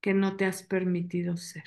que 0.00 0.14
no 0.14 0.36
te 0.36 0.46
has 0.46 0.62
permitido 0.62 1.36
ser. 1.36 1.64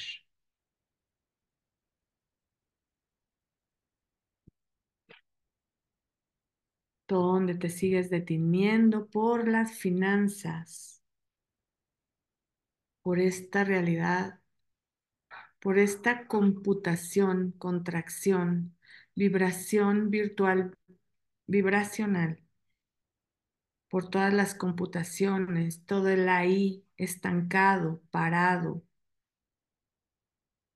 donde 7.07 7.55
te 7.55 7.69
sigues 7.69 8.09
deteniendo 8.09 9.07
por 9.07 9.47
las 9.47 9.73
finanzas, 9.77 11.01
por 13.01 13.19
esta 13.19 13.63
realidad, 13.63 14.41
por 15.59 15.79
esta 15.79 16.27
computación, 16.27 17.53
contracción, 17.57 18.75
vibración 19.15 20.09
virtual, 20.09 20.77
vibracional, 21.47 22.43
por 23.89 24.09
todas 24.09 24.33
las 24.33 24.55
computaciones, 24.55 25.85
todo 25.85 26.09
el 26.09 26.29
ahí 26.29 26.85
estancado, 26.97 28.01
parado, 28.11 28.83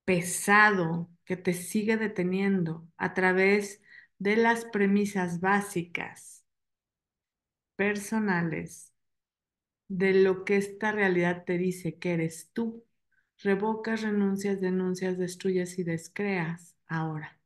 pesado, 0.06 1.10
que 1.26 1.38
te 1.38 1.54
sigue 1.54 1.98
deteniendo 1.98 2.88
a 2.98 3.14
través 3.14 3.82
de 4.20 4.36
las 4.36 4.66
premisas 4.66 5.40
básicas, 5.40 6.44
personales, 7.76 8.94
de 9.90 10.14
lo 10.16 10.46
que 10.46 10.58
esta 10.58 10.94
realidad 10.94 11.46
te 11.46 11.60
dice 11.60 12.00
que 12.00 12.14
eres 12.14 12.52
tú. 12.54 12.86
Revocas, 13.40 14.04
renuncias, 14.04 14.62
denuncias, 14.62 15.20
destruyes 15.20 15.80
y 15.80 15.86
descreas 15.86 16.78
ahora. 16.88 17.41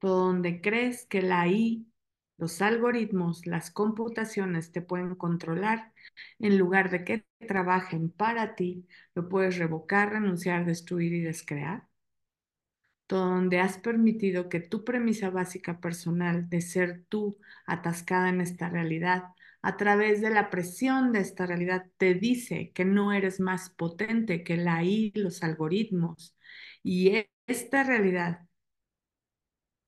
Donde 0.00 0.60
crees 0.60 1.06
que 1.06 1.22
la 1.22 1.48
I, 1.48 1.86
los 2.38 2.62
algoritmos, 2.62 3.46
las 3.46 3.70
computaciones 3.70 4.72
te 4.72 4.82
pueden 4.82 5.14
controlar, 5.14 5.92
en 6.38 6.58
lugar 6.58 6.90
de 6.90 7.04
que 7.04 7.26
trabajen 7.46 8.10
para 8.10 8.54
ti, 8.54 8.86
lo 9.14 9.28
puedes 9.28 9.58
revocar, 9.58 10.10
renunciar, 10.12 10.64
destruir 10.64 11.12
y 11.12 11.20
descrear. 11.20 11.86
Donde 13.08 13.58
has 13.60 13.78
permitido 13.78 14.48
que 14.48 14.60
tu 14.60 14.84
premisa 14.84 15.30
básica 15.30 15.80
personal 15.80 16.48
de 16.48 16.60
ser 16.60 17.04
tú 17.08 17.38
atascada 17.66 18.28
en 18.28 18.40
esta 18.40 18.68
realidad, 18.68 19.24
a 19.62 19.76
través 19.76 20.20
de 20.22 20.30
la 20.30 20.48
presión 20.48 21.12
de 21.12 21.20
esta 21.20 21.44
realidad, 21.46 21.86
te 21.98 22.14
dice 22.14 22.72
que 22.72 22.84
no 22.84 23.12
eres 23.12 23.40
más 23.40 23.70
potente 23.70 24.44
que 24.44 24.56
la 24.56 24.84
I, 24.84 25.12
los 25.14 25.42
algoritmos. 25.42 26.36
Y 26.82 27.26
esta 27.46 27.82
realidad 27.82 28.48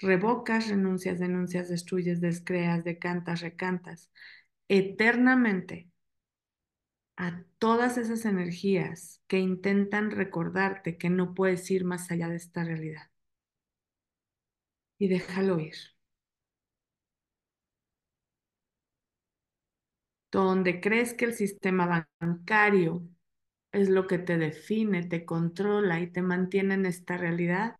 revocas, 0.03 0.69
renuncias, 0.69 1.19
denuncias, 1.21 1.69
destruyes, 1.69 2.21
descreas, 2.21 2.85
decantas, 2.85 3.41
recantas, 3.41 4.11
eternamente 4.69 5.91
a 7.17 7.43
todas 7.59 7.97
esas 7.99 8.25
energías 8.27 9.23
que 9.27 9.39
intentan 9.39 10.11
recordarte 10.11 10.99
que 10.99 11.09
no 11.11 11.33
puedes 11.35 11.71
ir 11.71 11.85
más 11.87 12.11
allá 12.11 12.29
de 12.29 12.37
esta 12.37 12.65
realidad. 12.65 13.11
Y 14.99 15.09
déjalo 15.09 15.59
ir. 15.61 15.75
Donde 20.33 20.81
crees 20.81 21.15
que 21.15 21.27
el 21.27 21.35
sistema 21.35 22.09
bancario 22.21 23.07
es 23.73 23.89
lo 23.91 24.07
que 24.09 24.19
te 24.19 24.39
define, 24.39 25.05
te 25.05 25.25
controla 25.27 26.01
y 26.01 26.09
te 26.13 26.23
mantiene 26.23 26.75
en 26.75 26.87
esta 26.87 27.17
realidad, 27.19 27.77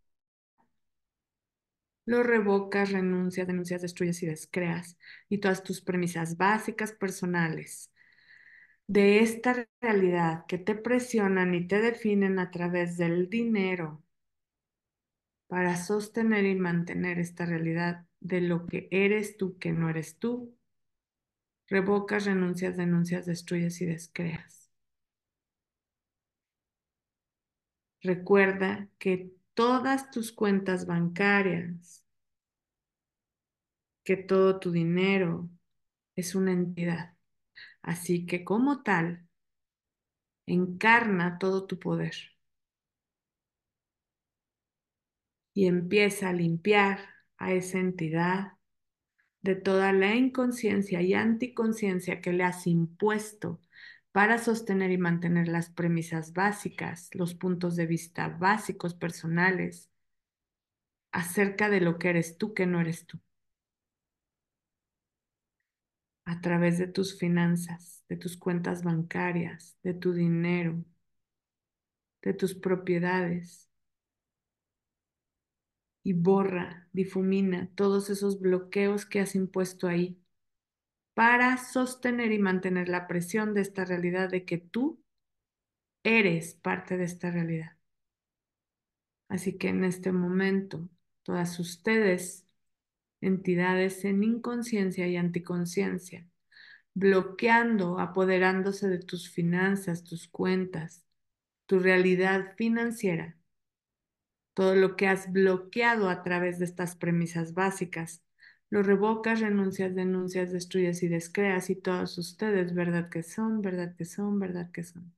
lo 2.05 2.23
revocas, 2.23 2.93
renuncias, 2.93 3.47
denuncias, 3.47 3.83
destruyes 3.83 4.23
y 4.23 4.27
descreas. 4.27 4.99
Y 5.29 5.39
todas 5.39 5.63
tus 5.63 5.81
premisas 5.83 6.37
básicas 6.37 6.93
personales 6.93 7.91
de 8.87 9.21
esta 9.21 9.67
realidad 9.81 10.45
que 10.47 10.59
te 10.59 10.75
presionan 10.77 11.55
y 11.55 11.67
te 11.67 11.81
definen 11.81 12.39
a 12.39 12.51
través 12.53 12.97
del 12.97 13.29
dinero 13.31 14.03
para 15.47 15.77
sostener 15.77 16.45
y 16.47 16.57
mantener 16.57 17.19
esta 17.21 17.47
realidad 17.47 18.07
de 18.21 18.41
lo 18.41 18.67
que 18.67 18.89
eres 18.91 19.37
tú, 19.37 19.57
que 19.59 19.71
no 19.73 19.89
eres 19.89 20.19
tú. 20.19 20.57
Revocas, 21.67 22.25
renuncias, 22.27 22.77
denuncias, 22.77 23.27
destruyes 23.27 23.81
y 23.81 23.87
descreas. 23.87 24.71
Recuerda 28.03 28.89
que 28.99 29.33
todas 29.55 30.11
tus 30.11 30.33
cuentas 30.33 30.87
bancarias, 30.87 32.05
que 34.05 34.17
todo 34.17 34.59
tu 34.61 34.71
dinero 34.73 35.49
es 36.17 36.35
una 36.35 36.53
entidad. 36.53 37.17
Así 37.83 38.27
que 38.27 38.45
como 38.45 38.83
tal, 38.83 39.29
encarna 40.47 41.39
todo 41.39 41.67
tu 41.67 41.79
poder 41.81 42.15
y 45.55 45.67
empieza 45.67 46.31
a 46.31 46.33
limpiar 46.33 47.01
a 47.39 47.53
esa 47.53 47.79
entidad 47.79 48.53
de 49.43 49.57
toda 49.57 49.93
la 49.95 50.15
inconsciencia 50.17 51.03
y 51.03 51.15
anticonciencia 51.15 52.21
que 52.21 52.35
le 52.35 52.45
has 52.45 52.67
impuesto 52.67 53.62
para 54.13 54.39
sostener 54.39 54.91
y 54.91 54.99
mantener 54.99 55.49
las 55.49 55.71
premisas 55.71 56.35
básicas, 56.35 57.09
los 57.15 57.35
puntos 57.35 57.77
de 57.77 57.87
vista 57.87 58.29
básicos 58.29 58.95
personales 58.95 59.91
acerca 61.13 61.71
de 61.71 61.81
lo 61.81 61.99
que 61.99 62.11
eres 62.11 62.37
tú 62.39 62.55
que 62.55 62.67
no 62.67 62.81
eres 62.81 63.07
tú. 63.07 63.19
A 66.25 66.41
través 66.41 66.79
de 66.79 66.87
tus 66.87 67.19
finanzas, 67.19 68.05
de 68.09 68.17
tus 68.17 68.37
cuentas 68.37 68.83
bancarias, 68.85 69.77
de 69.83 69.95
tu 69.95 70.13
dinero, 70.13 70.85
de 72.23 72.35
tus 72.35 72.55
propiedades. 72.55 73.69
Y 76.05 76.13
borra, 76.15 76.89
difumina 76.93 77.71
todos 77.75 78.11
esos 78.11 78.41
bloqueos 78.41 79.07
que 79.07 79.21
has 79.21 79.35
impuesto 79.35 79.89
ahí 79.89 80.22
para 81.15 81.57
sostener 81.59 82.33
y 82.33 82.39
mantener 82.39 82.89
la 82.89 83.07
presión 83.07 83.55
de 83.55 83.61
esta 83.61 83.85
realidad 83.85 84.31
de 84.31 84.45
que 84.45 84.59
tú 84.59 85.03
eres 86.03 86.55
parte 86.55 86.97
de 86.97 87.05
esta 87.05 87.31
realidad. 87.31 87.77
Así 89.29 89.57
que 89.57 89.69
en 89.69 89.85
este 89.85 90.13
momento, 90.13 90.89
todas 91.23 91.59
ustedes, 91.59 92.47
entidades 93.21 94.05
en 94.05 94.23
inconsciencia 94.23 95.07
y 95.07 95.17
anticonciencia, 95.17 96.27
bloqueando, 96.95 97.99
apoderándose 97.99 98.89
de 98.89 98.99
tus 98.99 99.31
finanzas, 99.31 100.05
tus 100.05 100.29
cuentas, 100.29 101.07
tu 101.67 101.79
realidad 101.79 102.55
financiera, 102.57 103.39
todo 104.55 104.75
lo 104.75 104.97
que 104.97 105.07
has 105.09 105.33
bloqueado 105.33 106.11
a 106.11 106.23
través 106.23 106.59
de 106.59 106.67
estas 106.67 106.97
premisas 106.97 107.55
básicas, 107.55 108.23
lo 108.73 108.83
revocas, 108.83 109.41
renuncias, 109.41 109.95
denuncias, 109.95 110.51
destruyes 110.51 111.03
y 111.03 111.09
descreas 111.09 111.69
y 111.69 111.77
todos 111.77 112.17
ustedes, 112.17 112.75
verdad 112.75 113.11
que 113.11 113.23
son, 113.23 113.61
verdad 113.61 113.95
que 113.97 114.07
son, 114.07 114.39
verdad 114.39 114.71
que 114.73 114.83
son. 114.83 115.15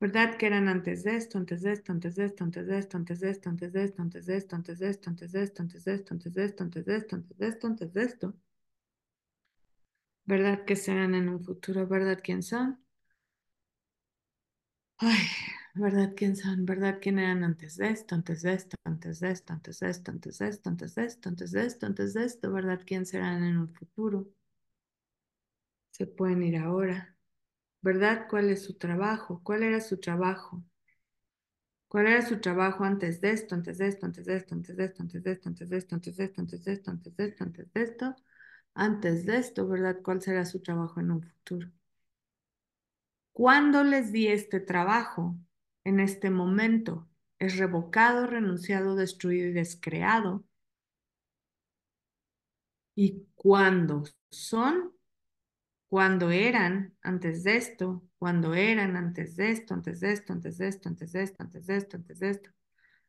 ¿Verdad 0.00 0.36
que 0.36 0.46
eran 0.46 0.68
antes 0.68 1.04
de 1.04 1.16
esto, 1.16 1.38
antes 1.38 1.62
de 1.62 1.72
esto, 1.72 1.92
antes 1.92 2.16
de 2.16 2.26
esto, 2.26 2.44
antes 2.44 2.66
de 2.68 2.78
esto, 2.78 2.98
antes 2.98 3.20
de 3.20 3.30
esto, 3.30 3.50
antes 3.50 3.72
de 3.72 3.84
esto, 3.84 4.02
antes 4.02 4.18
de 4.18 4.26
esto, 4.26 4.56
antes 4.56 4.80
de 4.80 4.90
esto, 4.90 5.10
antes 5.10 5.32
de 5.32 5.42
esto, 5.44 5.62
antes 5.62 5.84
de 5.84 5.94
esto, 5.94 6.12
antes 6.12 6.34
de 6.34 6.44
esto, 6.44 6.64
antes 6.64 6.84
de 6.84 6.96
esto, 6.96 7.16
antes 7.16 7.38
de 7.38 7.48
esto, 7.48 7.66
antes 7.68 7.92
de 7.92 8.02
esto? 8.02 8.34
¿Verdad 10.24 10.64
que 10.64 10.74
serán 10.74 11.14
en 11.14 11.28
un 11.28 11.44
futuro? 11.44 11.86
¿Verdad 11.86 12.18
quién 12.24 12.42
son? 12.42 12.80
Ay, 15.02 15.18
¿verdad 15.74 16.14
quién 16.16 16.34
son? 16.36 16.64
¿Verdad 16.64 16.98
quién 17.02 17.18
eran 17.18 17.44
antes 17.44 17.76
de 17.76 17.90
esto, 17.90 18.14
antes 18.14 18.40
de 18.42 18.54
esto, 18.54 18.76
antes 18.84 19.20
de 19.20 19.30
esto, 19.30 19.52
antes 19.52 19.78
de 19.80 19.88
esto, 19.90 20.10
antes 20.10 20.38
de 20.38 20.48
esto, 20.48 20.68
antes 20.70 20.94
de 20.94 21.04
esto, 21.04 21.28
antes 21.28 21.52
de 21.52 21.66
esto, 21.66 21.86
antes 21.86 22.14
de 22.14 22.24
esto? 22.24 22.52
¿Verdad 22.52 22.80
quién 22.86 23.04
serán 23.06 23.44
en 23.44 23.58
un 23.58 23.68
futuro? 23.74 24.28
Se 25.90 26.06
pueden 26.06 26.42
ir 26.42 26.58
ahora. 26.58 27.16
¿Verdad 27.82 28.26
cuál 28.30 28.50
es 28.50 28.64
su 28.64 28.74
trabajo? 28.78 29.40
¿Cuál 29.44 29.64
era 29.64 29.80
su 29.80 29.98
trabajo? 30.00 30.64
¿Cuál 31.86 32.08
era 32.08 32.22
su 32.26 32.40
trabajo 32.40 32.82
antes 32.82 33.20
de 33.20 33.30
esto, 33.30 33.54
antes 33.54 33.78
de 33.78 33.86
esto, 33.86 34.06
antes 34.06 34.26
de 34.26 34.34
esto, 34.36 34.54
antes 34.54 34.76
de 34.76 34.84
esto, 34.84 35.00
antes 35.02 35.22
de 35.22 35.30
esto, 35.32 35.48
antes 35.48 35.68
de 35.70 35.76
esto, 35.78 35.94
antes 35.94 36.16
de 36.16 36.24
esto, 36.24 36.40
antes 36.40 36.64
de 36.64 36.72
esto, 36.74 36.90
antes 36.90 37.14
de 37.16 37.24
esto, 37.24 37.44
antes 37.44 37.72
de 37.72 37.82
esto, 37.84 38.16
antes 38.74 39.26
de 39.26 39.36
esto, 39.38 39.68
¿verdad? 39.68 39.98
¿Cuál 40.02 40.22
será 40.22 40.44
su 40.46 40.60
trabajo 40.62 41.00
en 41.00 41.10
un 41.12 41.22
futuro? 41.22 41.70
Cuando 43.32 43.82
les 43.84 44.12
di 44.12 44.28
este 44.28 44.60
trabajo, 44.60 45.36
en 45.84 46.00
este 46.00 46.30
momento, 46.30 47.08
es 47.38 47.56
revocado, 47.56 48.26
renunciado, 48.26 48.94
destruido 48.94 49.48
y 49.48 49.52
descreado. 49.52 50.44
Y 52.94 53.26
cuando 53.34 54.04
son, 54.30 54.92
cuando 55.88 56.30
eran 56.30 56.94
antes 57.02 57.42
de 57.42 57.56
esto, 57.56 58.04
cuando 58.18 58.54
eran 58.54 58.96
antes 58.96 59.36
de 59.36 59.50
esto, 59.50 59.74
antes 59.74 60.00
de 60.00 60.12
esto, 60.12 60.32
antes 60.32 60.58
de 60.58 60.68
esto, 60.68 60.88
antes 60.88 61.12
de 61.12 61.22
esto, 61.22 61.42
antes 61.42 61.66
de 61.66 61.76
esto, 61.76 61.96
antes 61.96 62.18
de 62.20 62.30
esto, 62.30 62.50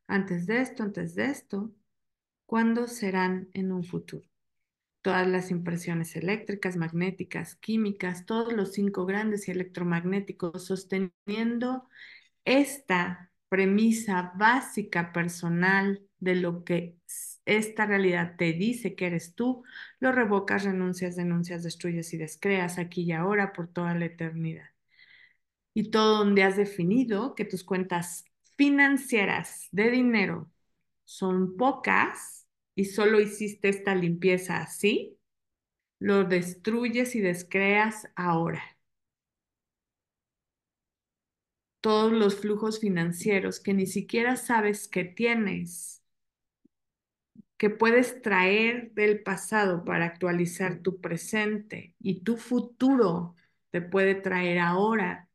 antes 0.07 0.47
de 0.47 0.61
esto, 0.61 0.83
antes 0.83 1.15
de 1.15 1.25
esto, 1.25 1.75
cuándo 2.45 2.87
serán 2.87 3.49
en 3.53 3.71
un 3.71 3.83
futuro. 3.83 4.32
Todas 5.03 5.27
las 5.27 5.51
impresiones 5.51 6.15
eléctricas, 6.15 6.77
magnéticas, 6.77 7.55
químicas, 7.57 8.25
todos 8.25 8.53
los 8.53 8.73
cinco 8.73 9.05
grandes 9.05 9.47
y 9.47 9.51
electromagnéticos, 9.51 10.65
sosteniendo 10.65 11.87
esta 12.45 13.31
premisa 13.49 14.33
básica 14.35 15.11
personal 15.13 16.01
de 16.19 16.35
lo 16.35 16.63
que 16.63 16.97
esta 17.45 17.85
realidad 17.85 18.35
te 18.37 18.53
dice 18.53 18.95
que 18.95 19.07
eres 19.07 19.35
tú, 19.35 19.63
lo 19.99 20.11
revocas, 20.13 20.63
renuncias, 20.63 21.15
denuncias, 21.15 21.63
destruyes 21.63 22.13
y 22.13 22.17
descreas 22.17 22.79
aquí 22.79 23.03
y 23.03 23.11
ahora 23.11 23.53
por 23.53 23.67
toda 23.67 23.93
la 23.95 24.05
eternidad. 24.05 24.69
Y 25.73 25.91
todo 25.91 26.19
donde 26.19 26.43
has 26.43 26.55
definido 26.55 27.35
que 27.35 27.45
tus 27.45 27.63
cuentas 27.63 28.25
financieras 28.57 29.67
de 29.71 29.91
dinero 29.91 30.49
son 31.03 31.57
pocas 31.57 32.42
y 32.75 32.85
solo 32.85 33.19
hiciste 33.19 33.69
esta 33.69 33.95
limpieza 33.95 34.57
así, 34.57 35.17
lo 35.99 36.23
destruyes 36.25 37.15
y 37.15 37.21
descreas 37.21 38.07
ahora. 38.15 38.61
Todos 41.81 42.11
los 42.13 42.35
flujos 42.39 42.79
financieros 42.79 43.59
que 43.59 43.73
ni 43.73 43.85
siquiera 43.85 44.37
sabes 44.37 44.87
que 44.87 45.03
tienes, 45.03 46.03
que 47.57 47.69
puedes 47.69 48.21
traer 48.21 48.91
del 48.93 49.23
pasado 49.23 49.83
para 49.85 50.05
actualizar 50.05 50.79
tu 50.79 50.99
presente 50.99 51.95
y 51.99 52.21
tu 52.21 52.37
futuro 52.37 53.35
te 53.71 53.81
puede 53.81 54.15
traer 54.15 54.59
ahora. 54.59 55.29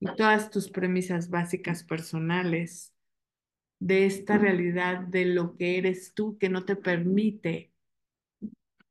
Y 0.00 0.06
todas 0.16 0.50
tus 0.50 0.70
premisas 0.70 1.30
básicas 1.30 1.82
personales 1.84 2.95
de 3.78 4.06
esta 4.06 4.38
realidad 4.38 5.00
de 5.00 5.26
lo 5.26 5.56
que 5.56 5.78
eres 5.78 6.14
tú 6.14 6.38
que 6.38 6.48
no 6.48 6.64
te 6.64 6.76
permite 6.76 7.72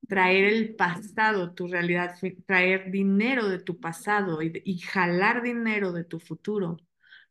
traer 0.07 0.45
el 0.45 0.75
pasado, 0.75 1.53
tu 1.53 1.67
realidad, 1.67 2.15
traer 2.45 2.91
dinero 2.91 3.49
de 3.49 3.59
tu 3.59 3.79
pasado 3.79 4.41
y, 4.41 4.79
jalar 4.79 5.41
dinero 5.43 5.91
de 5.93 6.03
tu 6.03 6.19
futuro. 6.19 6.77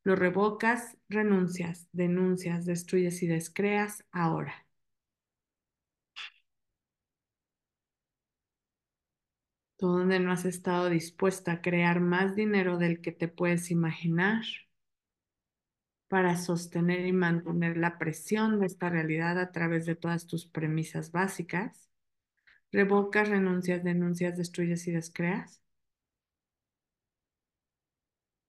Lo 0.04 0.16
revocas, 0.16 0.96
renuncias, 1.08 1.88
denuncias, 1.92 2.66
destruyes 2.66 3.22
y 3.22 3.26
descreas 3.26 4.04
ahora. 4.12 4.66
Tú 9.76 9.86
donde 9.88 10.18
no 10.20 10.32
has 10.32 10.44
estado 10.44 10.88
dispuesta 10.88 11.52
a 11.52 11.62
crear 11.62 12.00
más 12.00 12.34
dinero 12.34 12.78
del 12.78 13.00
que 13.00 13.12
te 13.12 13.28
puedes 13.28 13.70
imaginar 13.70 14.42
para 16.14 16.36
sostener 16.36 17.06
y 17.06 17.12
mantener 17.12 17.76
la 17.76 17.98
presión 17.98 18.60
de 18.60 18.66
esta 18.66 18.88
realidad 18.88 19.36
a 19.40 19.50
través 19.50 19.84
de 19.84 19.96
todas 19.96 20.28
tus 20.28 20.46
premisas 20.46 21.10
básicas. 21.10 21.90
Revocas, 22.70 23.28
renuncias, 23.28 23.82
denuncias, 23.82 24.38
destruyes 24.38 24.86
y 24.86 24.92
descreas. 24.92 25.60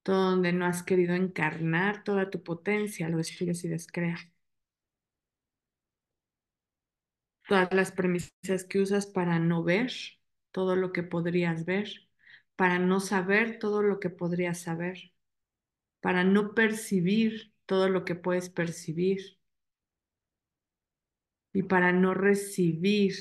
Todo 0.03 0.29
donde 0.29 0.53
no 0.53 0.67
has 0.67 0.83
querido 0.83 1.15
encarnar 1.15 2.03
toda 2.03 2.29
tu 2.29 2.43
potencia, 2.43 3.09
lo 3.09 3.17
destruyes 3.17 3.63
y 3.63 3.67
descreas. 3.67 4.29
Todas 7.47 7.73
las 7.73 7.91
premisas 7.91 8.63
que 8.69 8.79
usas 8.79 9.07
para 9.07 9.39
no 9.39 9.63
ver 9.63 9.91
todo 10.51 10.75
lo 10.75 10.93
que 10.93 11.01
podrías 11.01 11.65
ver, 11.65 11.89
para 12.55 12.77
no 12.77 12.99
saber 12.99 13.57
todo 13.57 13.81
lo 13.81 13.99
que 13.99 14.11
podrías 14.11 14.61
saber, 14.61 15.13
para 15.99 16.23
no 16.23 16.53
percibir 16.53 17.54
todo 17.65 17.89
lo 17.89 18.05
que 18.05 18.15
puedes 18.15 18.49
percibir 18.49 19.37
y 21.53 21.63
para 21.63 21.91
no 21.91 22.13
recibir 22.13 23.13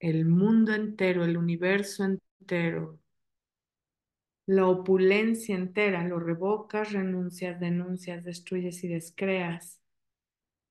el 0.00 0.24
mundo 0.26 0.74
entero, 0.74 1.24
el 1.24 1.36
universo 1.36 2.04
entero, 2.04 2.98
la 4.46 4.66
opulencia 4.66 5.54
entera, 5.54 6.04
lo 6.08 6.18
revocas, 6.18 6.92
renuncias, 6.92 7.60
denuncias, 7.60 8.24
destruyes 8.24 8.82
y 8.84 8.88
descreas, 8.88 9.80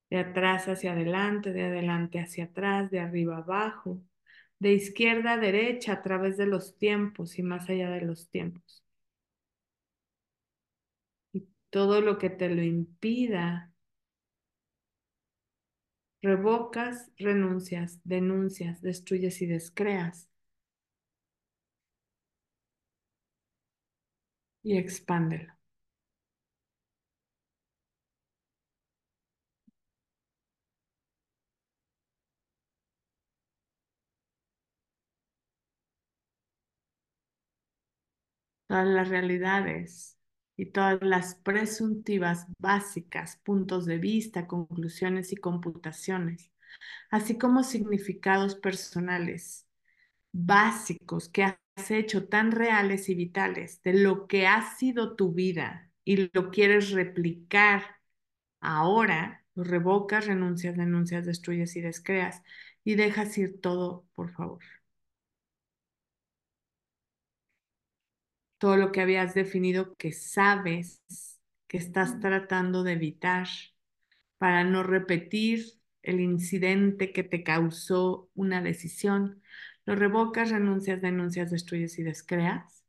de 0.10 0.18
atrás 0.18 0.68
hacia 0.68 0.94
adelante, 0.94 1.54
de 1.54 1.64
adelante 1.64 2.20
hacia 2.20 2.46
atrás, 2.46 2.92
de 2.92 3.00
arriba 3.00 3.38
abajo, 3.38 4.02
de 4.60 4.74
izquierda 4.74 5.34
a 5.34 5.38
derecha 5.38 5.94
a 5.94 6.02
través 6.02 6.38
de 6.38 6.48
los 6.48 6.78
tiempos 6.78 7.40
y 7.40 7.44
más 7.44 7.70
allá 7.70 7.90
de 7.92 8.02
los 8.02 8.30
tiempos 8.30 8.81
todo 11.72 12.02
lo 12.02 12.20
que 12.20 12.30
te 12.30 12.50
lo 12.50 12.62
impida. 12.64 13.74
Revocas, 16.24 17.12
renuncias, 17.20 18.00
denuncias, 18.04 18.82
destruyes 18.82 19.40
y 19.44 19.46
descreas. 19.46 20.28
Y 24.64 24.76
expándelo. 24.78 25.54
Todas 38.68 38.88
las 38.88 39.10
realidades 39.10 40.18
y 40.62 40.68
todas 40.68 41.00
las 41.02 41.34
presuntivas 41.34 42.46
básicas, 42.60 43.38
puntos 43.38 43.88
de 43.88 43.98
vista, 43.98 44.46
conclusiones 44.46 45.34
y 45.34 45.38
computaciones, 45.38 46.52
así 47.10 47.40
como 47.40 47.64
significados 47.64 48.54
personales 48.56 49.68
básicos 50.32 51.30
que 51.30 51.46
has 51.46 51.92
hecho 51.92 52.28
tan 52.28 52.52
reales 52.52 53.10
y 53.10 53.16
vitales 53.16 53.82
de 53.84 53.94
lo 53.94 54.28
que 54.28 54.48
ha 54.48 54.76
sido 54.76 55.16
tu 55.16 55.34
vida 55.34 55.90
y 56.04 56.30
lo 56.32 56.52
quieres 56.52 56.92
replicar 56.92 57.84
ahora, 58.60 59.44
lo 59.56 59.64
revocas, 59.64 60.28
renuncias, 60.28 60.78
denuncias, 60.78 61.26
destruyes 61.26 61.76
y 61.76 61.82
descreas 61.82 62.44
y 62.84 62.96
dejas 62.96 63.38
ir 63.40 63.62
todo, 63.62 64.06
por 64.16 64.32
favor. 64.32 64.62
Todo 68.62 68.78
lo 68.78 68.94
que 68.94 69.02
habías 69.02 69.36
definido 69.36 69.96
que 69.98 70.14
sabes 70.14 71.02
que 71.68 71.78
estás 71.80 72.22
tratando 72.22 72.84
de 72.84 72.94
evitar 72.94 73.50
para 74.38 74.64
no 74.64 74.84
repetir 74.84 75.66
el 76.04 76.20
incidente 76.22 77.14
que 77.14 77.24
te 77.24 77.44
causó 77.44 78.30
una 78.36 78.62
decisión. 78.62 79.42
Lo 79.86 79.96
revocas, 79.96 80.52
renuncias, 80.52 81.02
denuncias, 81.02 81.52
destruyes 81.52 82.00
y 82.00 82.04
descreas. 82.04 82.86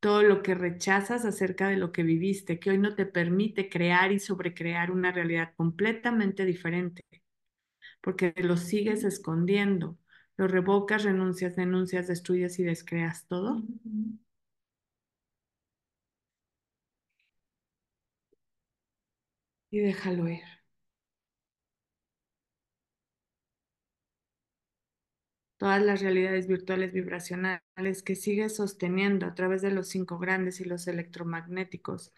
Todo 0.00 0.22
lo 0.22 0.42
que 0.42 0.54
rechazas 0.54 1.24
acerca 1.26 1.68
de 1.68 1.76
lo 1.76 1.92
que 1.92 2.02
viviste, 2.02 2.58
que 2.58 2.70
hoy 2.70 2.78
no 2.78 2.94
te 2.94 3.06
permite 3.06 3.68
crear 3.68 4.12
y 4.12 4.18
sobrecrear 4.18 4.90
una 4.90 5.12
realidad 5.12 5.52
completamente 5.56 6.44
diferente, 6.46 7.02
porque 8.00 8.34
lo 8.38 8.56
sigues 8.56 9.04
escondiendo. 9.04 9.98
Lo 10.36 10.48
revocas, 10.48 11.04
renuncias, 11.04 11.56
denuncias, 11.56 12.08
destruyes 12.08 12.58
y 12.58 12.64
descreas 12.64 13.26
todo. 13.26 13.62
Y 19.70 19.80
déjalo 19.80 20.28
ir. 20.28 20.42
Todas 25.58 25.80
las 25.82 26.00
realidades 26.00 26.46
virtuales 26.48 26.92
vibracionales 26.92 28.02
que 28.04 28.16
sigues 28.16 28.56
sosteniendo 28.56 29.26
a 29.26 29.34
través 29.34 29.60
de 29.62 29.70
los 29.70 29.88
cinco 29.88 30.18
grandes 30.18 30.60
y 30.60 30.64
los 30.64 30.86
electromagnéticos 30.88 32.12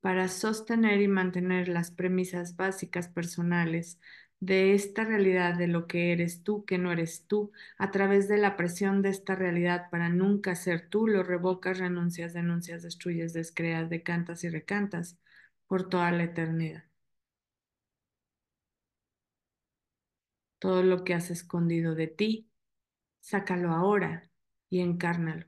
para 0.00 0.28
sostener 0.28 1.00
y 1.02 1.08
mantener 1.08 1.68
las 1.68 1.90
premisas 1.90 2.56
básicas 2.56 3.08
personales 3.08 3.98
de 4.40 4.74
esta 4.74 5.04
realidad 5.04 5.56
de 5.58 5.68
lo 5.68 5.86
que 5.88 6.12
eres 6.12 6.42
tú, 6.44 6.64
que 6.66 6.78
no 6.78 6.92
eres 6.92 7.26
tú, 7.26 7.50
a 7.78 7.90
través 7.90 8.28
de 8.28 8.38
la 8.38 8.56
presión 8.56 9.02
de 9.02 9.08
esta 9.10 9.34
realidad 9.34 9.88
para 9.90 10.08
nunca 10.10 10.54
ser 10.54 10.88
tú, 10.88 11.08
lo 11.08 11.22
revocas, 11.24 11.78
renuncias, 11.78 12.34
denuncias, 12.34 12.82
destruyes, 12.82 13.32
descreas, 13.32 13.90
decantas 13.90 14.44
y 14.44 14.50
recantas 14.50 15.18
por 15.66 15.88
toda 15.88 16.10
la 16.12 16.24
eternidad. 16.24 16.84
Todo 20.64 20.82
lo 20.82 21.04
que 21.04 21.14
has 21.14 21.30
escondido 21.30 21.94
de 21.94 22.08
ti, 22.08 22.50
sácalo 23.20 23.70
ahora 23.72 24.30
y 24.70 24.80
encárnalo. 24.80 25.46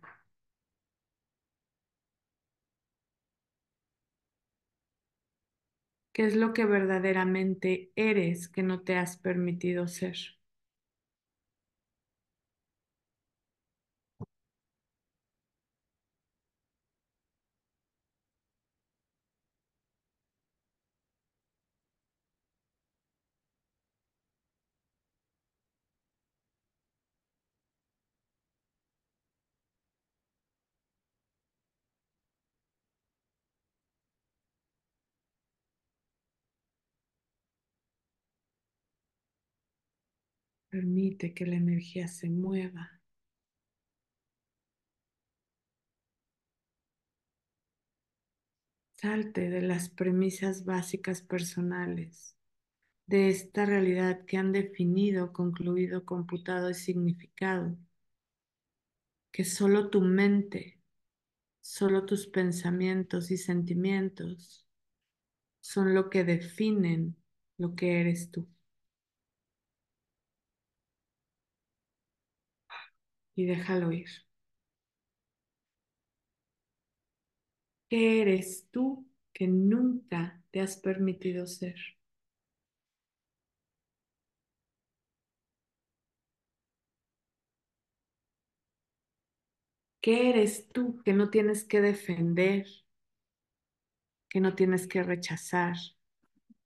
¿Qué 6.12 6.24
es 6.26 6.34
lo 6.34 6.52
que 6.52 6.64
verdaderamente 6.64 7.92
eres 7.94 8.48
que 8.48 8.64
no 8.64 8.80
te 8.82 8.96
has 8.96 9.16
permitido 9.18 9.86
ser? 9.86 10.16
Permite 40.76 41.32
que 41.32 41.46
la 41.46 41.56
energía 41.56 42.06
se 42.06 42.28
mueva. 42.28 43.00
Salte 48.96 49.48
de 49.48 49.62
las 49.62 49.88
premisas 49.88 50.66
básicas 50.66 51.22
personales 51.22 52.36
de 53.06 53.30
esta 53.30 53.64
realidad 53.64 54.26
que 54.26 54.36
han 54.36 54.52
definido, 54.52 55.32
concluido, 55.32 56.04
computado 56.04 56.68
y 56.68 56.74
significado. 56.74 57.74
Que 59.30 59.46
solo 59.46 59.88
tu 59.88 60.02
mente, 60.02 60.78
solo 61.62 62.04
tus 62.04 62.26
pensamientos 62.26 63.30
y 63.30 63.38
sentimientos 63.38 64.68
son 65.62 65.94
lo 65.94 66.10
que 66.10 66.24
definen 66.24 67.16
lo 67.56 67.74
que 67.74 68.02
eres 68.02 68.30
tú. 68.30 68.46
Y 73.36 73.44
déjalo 73.46 73.92
ir. 73.92 74.08
¿Qué 77.88 78.22
eres 78.22 78.68
tú 78.70 79.08
que 79.32 79.48
nunca 79.48 80.40
te 80.52 80.60
has 80.60 80.76
permitido 80.76 81.46
ser? 81.48 81.74
¿Qué 90.00 90.30
eres 90.30 90.68
tú 90.72 91.02
que 91.04 91.12
no 91.12 91.28
tienes 91.30 91.62
que 91.64 91.82
defender, 91.82 92.64
que 94.28 94.40
no 94.40 94.54
tienes 94.54 94.86
que 94.86 95.02
rechazar, 95.02 95.74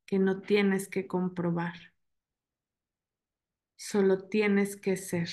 que 0.07 0.19
no 0.19 0.43
tienes 0.43 0.89
que 0.89 1.07
comprobar? 1.07 1.75
Solo 3.75 4.29
tienes 4.29 4.77
que 4.77 4.97
ser. 4.97 5.29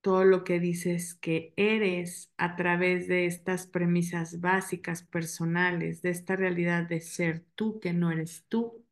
Todo 0.00 0.24
lo 0.24 0.44
que 0.44 0.60
dices 0.60 1.14
que 1.14 1.52
eres 1.56 2.32
a 2.36 2.56
través 2.56 3.08
de 3.08 3.26
estas 3.26 3.66
premisas 3.66 4.40
básicas 4.40 5.02
personales, 5.02 6.02
de 6.02 6.10
esta 6.10 6.36
realidad 6.36 6.88
de 6.88 7.00
ser 7.00 7.44
tú 7.54 7.80
que 7.80 7.92
no 7.92 8.10
eres 8.10 8.44
tú, 8.48 8.84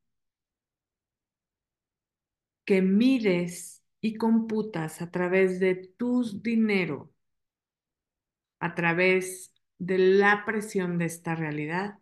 que 2.65 2.81
mides 2.81 3.83
y 4.01 4.15
computas 4.15 5.01
a 5.01 5.11
través 5.11 5.59
de 5.59 5.75
tu 5.75 6.23
dinero, 6.41 7.11
a 8.59 8.73
través 8.75 9.53
de 9.79 9.97
la 9.97 10.45
presión 10.45 10.97
de 10.97 11.05
esta 11.05 11.35
realidad. 11.35 11.99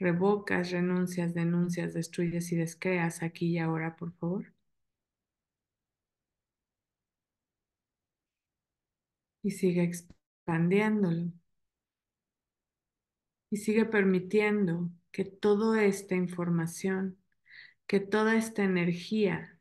Revocas, 0.00 0.72
renuncias, 0.72 1.32
denuncias, 1.32 1.94
destruyes 1.94 2.50
y 2.50 2.56
descreas 2.56 3.22
aquí 3.22 3.50
y 3.50 3.58
ahora, 3.58 3.94
por 3.94 4.12
favor. 4.14 4.52
Y 9.42 9.50
sigue 9.52 9.82
expandiéndolo. 9.82 11.32
Y 13.50 13.56
sigue 13.56 13.84
permitiendo 13.84 14.90
que 15.10 15.24
toda 15.24 15.84
esta 15.84 16.14
información, 16.14 17.18
que 17.86 18.00
toda 18.00 18.36
esta 18.36 18.62
energía 18.62 19.58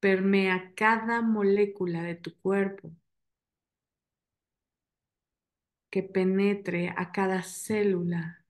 permea 0.00 0.72
cada 0.74 1.20
molécula 1.22 2.02
de 2.02 2.14
tu 2.14 2.38
cuerpo, 2.38 2.92
que 5.90 6.02
penetre 6.02 6.92
a 6.96 7.12
cada 7.12 7.42
célula 7.42 8.44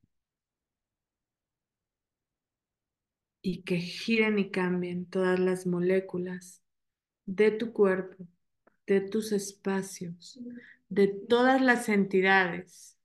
y 3.42 3.62
que 3.62 3.78
giren 3.78 4.38
y 4.38 4.50
cambien 4.50 5.04
todas 5.06 5.38
las 5.38 5.66
moléculas 5.66 6.62
de 7.26 7.50
tu 7.50 7.72
cuerpo 7.72 8.26
de 8.86 9.00
tus 9.00 9.32
espacios, 9.32 10.38
de 10.88 11.08
todas 11.08 11.60
las 11.60 11.88
entidades 11.88 12.98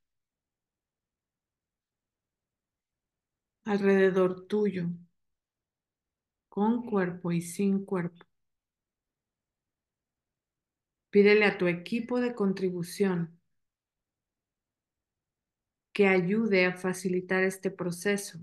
alrededor 3.64 4.46
tuyo, 4.46 4.88
con 6.48 6.84
cuerpo 6.84 7.32
y 7.32 7.40
sin 7.40 7.84
cuerpo. 7.84 8.26
Pídele 11.10 11.44
a 11.44 11.58
tu 11.58 11.66
equipo 11.66 12.20
de 12.20 12.34
contribución 12.34 13.40
que 15.92 16.06
ayude 16.06 16.66
a 16.66 16.76
facilitar 16.76 17.42
este 17.42 17.70
proceso. 17.70 18.40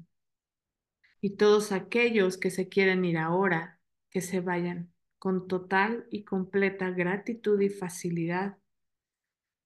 Y 1.22 1.32
todos 1.38 1.72
aquellos 1.72 2.38
que 2.38 2.52
se 2.52 2.70
quieren 2.70 3.04
ir 3.04 3.18
ahora, 3.18 3.80
que 4.10 4.22
se 4.22 4.42
vayan 4.42 4.94
con 5.20 5.48
total 5.48 6.06
y 6.12 6.24
completa 6.24 6.92
gratitud 6.92 7.60
y 7.62 7.70
facilidad 7.70 8.58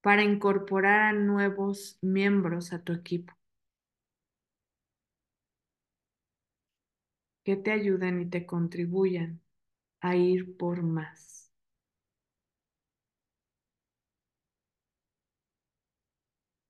para 0.02 0.24
incorporar 0.24 1.02
a 1.02 1.14
nuevos 1.14 1.98
miembros 2.02 2.74
a 2.74 2.84
tu 2.84 2.94
equipo. 2.94 3.34
Que 7.44 7.56
te 7.56 7.72
ayuden 7.72 8.22
y 8.22 8.26
te 8.30 8.46
contribuyan 8.46 9.42
a 10.02 10.16
ir 10.16 10.58
por 10.58 10.84
más. 10.84 11.52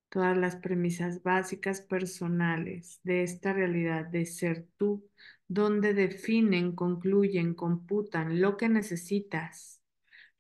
Todas 0.10 0.38
las 0.38 0.58
premisas 0.58 1.24
básicas 1.24 1.80
personales 1.80 3.00
de 3.04 3.24
esta 3.24 3.54
realidad 3.54 4.06
de 4.06 4.26
ser 4.26 4.68
tú 4.78 5.10
donde 5.54 5.94
definen, 5.94 6.74
concluyen, 6.76 7.56
computan 7.56 8.40
lo 8.40 8.56
que 8.56 8.70
necesitas, 8.70 9.82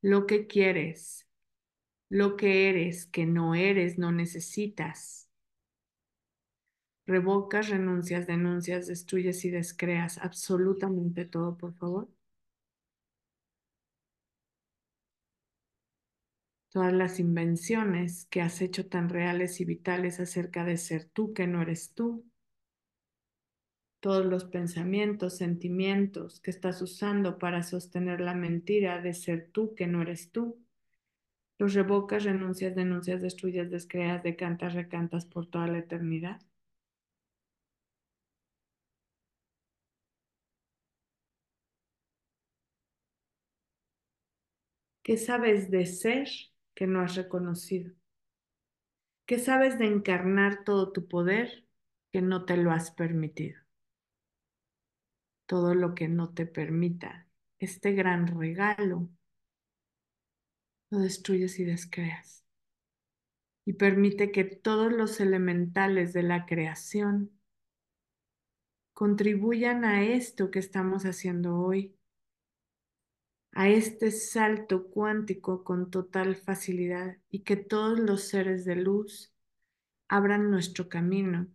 lo 0.01 0.25
que 0.25 0.47
quieres, 0.47 1.27
lo 2.07 2.37
que 2.37 2.69
eres, 2.69 3.07
que 3.07 3.25
no 3.25 3.53
eres, 3.53 3.97
no 3.97 4.13
necesitas. 4.13 5.29
Revocas, 7.05 7.67
renuncias, 7.67 8.25
denuncias, 8.25 8.87
destruyes 8.87 9.43
y 9.43 9.49
descreas 9.49 10.17
absolutamente 10.17 11.25
todo, 11.25 11.57
por 11.57 11.73
favor. 11.73 12.07
Todas 16.69 16.93
las 16.93 17.19
invenciones 17.19 18.27
que 18.29 18.41
has 18.41 18.61
hecho 18.61 18.87
tan 18.87 19.09
reales 19.09 19.59
y 19.59 19.65
vitales 19.65 20.21
acerca 20.21 20.63
de 20.63 20.77
ser 20.77 21.03
tú 21.03 21.33
que 21.33 21.47
no 21.47 21.61
eres 21.61 21.93
tú 21.93 22.30
todos 24.01 24.25
los 24.25 24.45
pensamientos, 24.45 25.37
sentimientos 25.37 26.41
que 26.41 26.51
estás 26.51 26.81
usando 26.81 27.39
para 27.39 27.63
sostener 27.63 28.21
la 28.21 28.35
mentira 28.35 29.01
de 29.01 29.13
ser 29.13 29.49
tú 29.53 29.75
que 29.75 29.87
no 29.87 30.01
eres 30.03 30.31
tú. 30.33 30.59
Los 31.59 31.73
revocas, 31.75 32.25
renuncias, 32.25 32.75
denuncias, 32.75 33.21
destruyes, 33.21 33.71
descreas, 33.71 34.21
decantas, 34.21 34.73
recantas 34.73 35.25
por 35.25 35.47
toda 35.47 35.67
la 35.67 35.79
eternidad. 35.79 36.41
¿Qué 45.03 45.15
sabes 45.17 45.69
de 45.69 45.85
ser 45.85 46.27
que 46.73 46.87
no 46.87 47.01
has 47.01 47.15
reconocido? 47.15 47.93
¿Qué 49.25 49.39
sabes 49.39 49.79
de 49.79 49.87
encarnar 49.87 50.63
todo 50.63 50.91
tu 50.91 51.07
poder 51.07 51.65
que 52.11 52.21
no 52.21 52.45
te 52.45 52.55
lo 52.57 52.71
has 52.71 52.91
permitido? 52.91 53.59
Todo 55.51 55.75
lo 55.75 55.95
que 55.95 56.07
no 56.07 56.33
te 56.33 56.45
permita 56.45 57.27
este 57.59 57.91
gran 57.91 58.39
regalo, 58.39 59.09
lo 60.89 60.99
destruyes 60.99 61.59
y 61.59 61.65
descreas. 61.65 62.45
Y 63.65 63.73
permite 63.73 64.31
que 64.31 64.45
todos 64.45 64.93
los 64.93 65.19
elementales 65.19 66.13
de 66.13 66.23
la 66.23 66.45
creación 66.45 67.37
contribuyan 68.93 69.83
a 69.83 70.05
esto 70.05 70.51
que 70.51 70.59
estamos 70.59 71.03
haciendo 71.03 71.57
hoy, 71.57 71.97
a 73.51 73.67
este 73.67 74.11
salto 74.11 74.87
cuántico 74.87 75.65
con 75.65 75.91
total 75.91 76.37
facilidad 76.37 77.17
y 77.29 77.39
que 77.39 77.57
todos 77.57 77.99
los 77.99 78.29
seres 78.29 78.63
de 78.63 78.77
luz 78.77 79.33
abran 80.07 80.49
nuestro 80.49 80.87
camino 80.87 81.49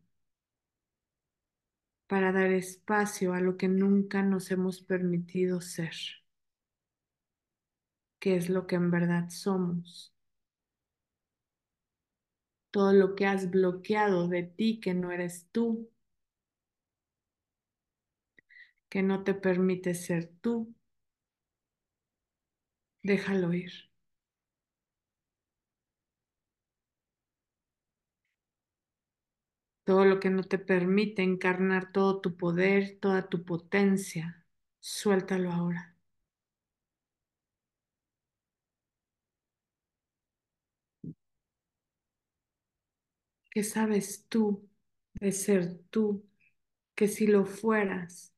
para 2.08 2.32
dar 2.32 2.50
espacio 2.52 3.32
a 3.32 3.40
lo 3.40 3.56
que 3.56 3.68
nunca 3.68 4.22
nos 4.22 4.50
hemos 4.50 4.80
permitido 4.82 5.60
ser, 5.60 5.94
que 8.18 8.36
es 8.36 8.50
lo 8.50 8.66
que 8.66 8.76
en 8.76 8.90
verdad 8.90 9.30
somos. 9.30 10.12
Todo 12.70 12.92
lo 12.92 13.16
que 13.16 13.26
has 13.26 13.50
bloqueado 13.50 14.28
de 14.28 14.44
ti 14.44 14.78
que 14.78 14.94
no 14.94 15.10
eres 15.10 15.48
tú, 15.50 15.90
que 18.88 19.00
no 19.02 19.22
te 19.22 19.34
permite 19.34 19.94
ser 19.94 20.32
tú, 20.40 20.74
déjalo 23.02 23.54
ir. 23.54 23.85
Todo 29.86 30.04
lo 30.06 30.20
que 30.20 30.30
no 30.30 30.44
te 30.44 30.58
permite 30.58 31.22
encarnar 31.24 31.92
todo 31.92 32.20
tu 32.22 32.36
poder, 32.38 32.98
toda 33.00 33.28
tu 33.30 33.44
potencia, 33.46 34.46
suéltalo 34.80 35.52
ahora. 35.52 35.96
¿Qué 43.50 43.64
sabes 43.64 44.26
tú 44.28 44.68
de 45.14 45.32
ser 45.32 45.78
tú? 45.90 46.24
Que 46.94 47.08
si 47.08 47.26
lo 47.26 47.44
fueras, 47.46 48.32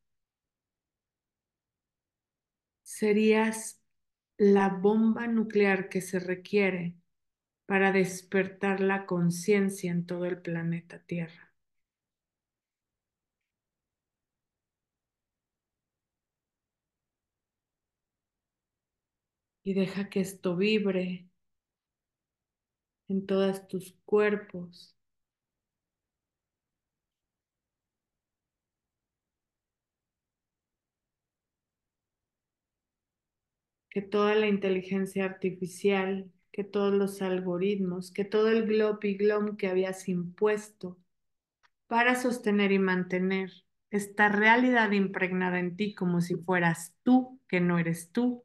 serías 2.83 3.81
la 4.39 4.69
bomba 4.71 5.27
nuclear 5.29 5.89
que 5.89 6.01
se 6.01 6.19
requiere 6.21 6.95
para 7.69 7.93
despertar 7.93 8.81
la 8.81 9.05
conciencia 9.05 9.93
en 9.93 10.07
todo 10.07 10.25
el 10.25 10.41
planeta 10.41 11.01
Tierra. 11.01 11.53
Y 19.63 19.75
deja 19.75 20.09
que 20.09 20.21
esto 20.21 20.57
vibre 20.57 21.29
en 23.09 23.27
todos 23.27 23.69
tus 23.69 23.95
cuerpos. 24.07 24.97
Que 33.91 34.01
toda 34.01 34.35
la 34.35 34.47
inteligencia 34.49 35.27
artificial, 35.27 36.33
que 36.59 36.65
todos 36.65 36.93
los 36.93 37.23
algoritmos, 37.23 38.11
que 38.11 38.25
todo 38.25 38.49
el 38.49 38.67
glop 38.67 39.05
y 39.05 39.15
glom 39.17 39.57
que 39.57 39.69
habías 39.69 40.09
impuesto 40.09 40.99
para 41.87 42.17
sostener 42.17 42.73
y 42.73 42.81
mantener 42.81 43.53
esta 43.93 44.29
realidad 44.29 44.91
impregnada 44.91 45.61
en 45.61 45.77
ti 45.77 45.95
como 45.95 46.21
si 46.21 46.35
fueras 46.35 46.97
tú, 47.05 47.41
que 47.47 47.61
no 47.61 47.79
eres 47.79 48.11
tú. 48.11 48.43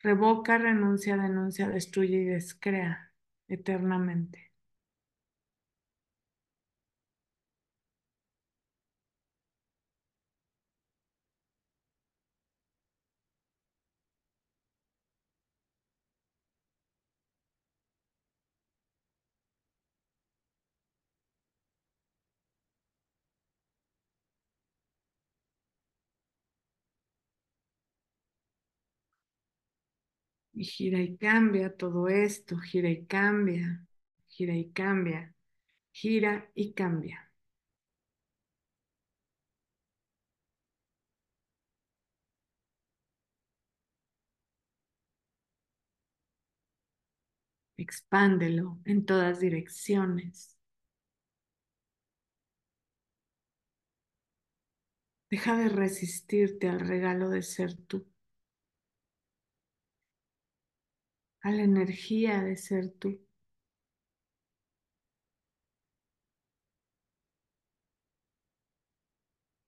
Revoca, 0.00 0.58
renuncia, 0.58 1.16
denuncia, 1.16 1.68
destruye 1.68 2.16
y 2.16 2.24
descrea 2.24 3.12
eternamente. 3.46 4.47
Y 30.60 30.64
gira 30.64 31.00
y 31.00 31.16
cambia 31.16 31.74
todo 31.76 32.08
esto, 32.08 32.58
gira 32.58 32.90
y 32.90 33.06
cambia, 33.06 33.86
gira 34.28 34.54
y 34.56 34.70
cambia, 34.72 35.34
gira 35.92 36.50
y 36.54 36.72
cambia. 36.74 37.30
Expándelo 47.78 48.78
en 48.84 49.06
todas 49.06 49.40
direcciones. 49.40 50.58
Deja 55.30 55.56
de 55.56 55.70
resistirte 55.70 56.68
al 56.68 56.80
regalo 56.80 57.30
de 57.30 57.40
ser 57.42 57.72
tú, 57.74 58.06
a 61.42 61.50
la 61.50 61.62
energía 61.64 62.42
de 62.44 62.56
ser 62.56 62.92
tú. 62.92 63.18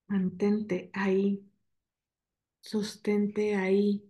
Mantente 0.08 0.90
ahí, 0.92 1.42
sostente 2.62 3.54
ahí 3.54 4.02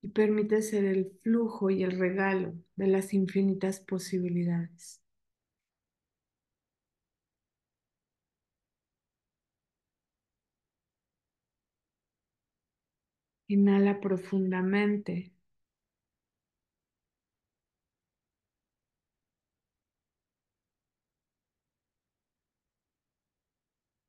y 0.00 0.08
permite 0.10 0.62
ser 0.62 0.84
el 0.84 1.18
flujo 1.22 1.68
y 1.70 1.82
el 1.82 1.98
regalo 1.98 2.54
de 2.76 2.86
las 2.88 3.12
infinitas 3.14 3.80
posibilidades. 3.80 5.00
Inhala 13.56 14.00
profundamente. 14.00 15.32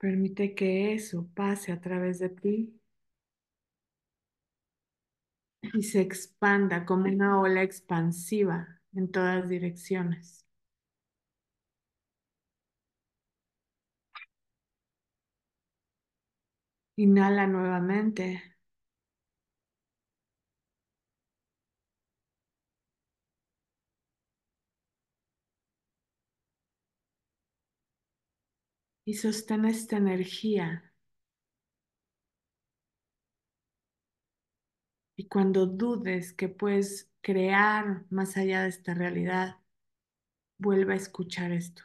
Permite 0.04 0.46
que 0.58 0.70
eso 0.94 1.18
pase 1.38 1.72
a 1.72 1.82
través 1.86 2.16
de 2.20 2.30
ti 2.30 2.56
y 5.74 5.84
se 5.84 6.00
expanda 6.02 6.86
como 6.86 7.06
una 7.06 7.40
ola 7.42 7.64
expansiva 7.64 8.82
en 8.94 9.12
todas 9.12 9.50
direcciones. 9.50 10.46
Inhala 16.98 17.46
nuevamente. 17.46 18.53
Y 29.06 29.14
sostén 29.14 29.64
esta 29.64 29.96
energía. 29.96 30.94
Y 35.16 35.28
cuando 35.28 35.66
dudes 35.66 36.34
que 36.34 36.50
puedes 36.50 37.10
crear 37.22 38.06
más 38.12 38.38
allá 38.38 38.62
de 38.64 38.70
esta 38.70 38.94
realidad, 38.94 39.58
vuelve 40.58 40.94
a 40.94 40.98
escuchar 40.98 41.52
esto. 41.52 41.84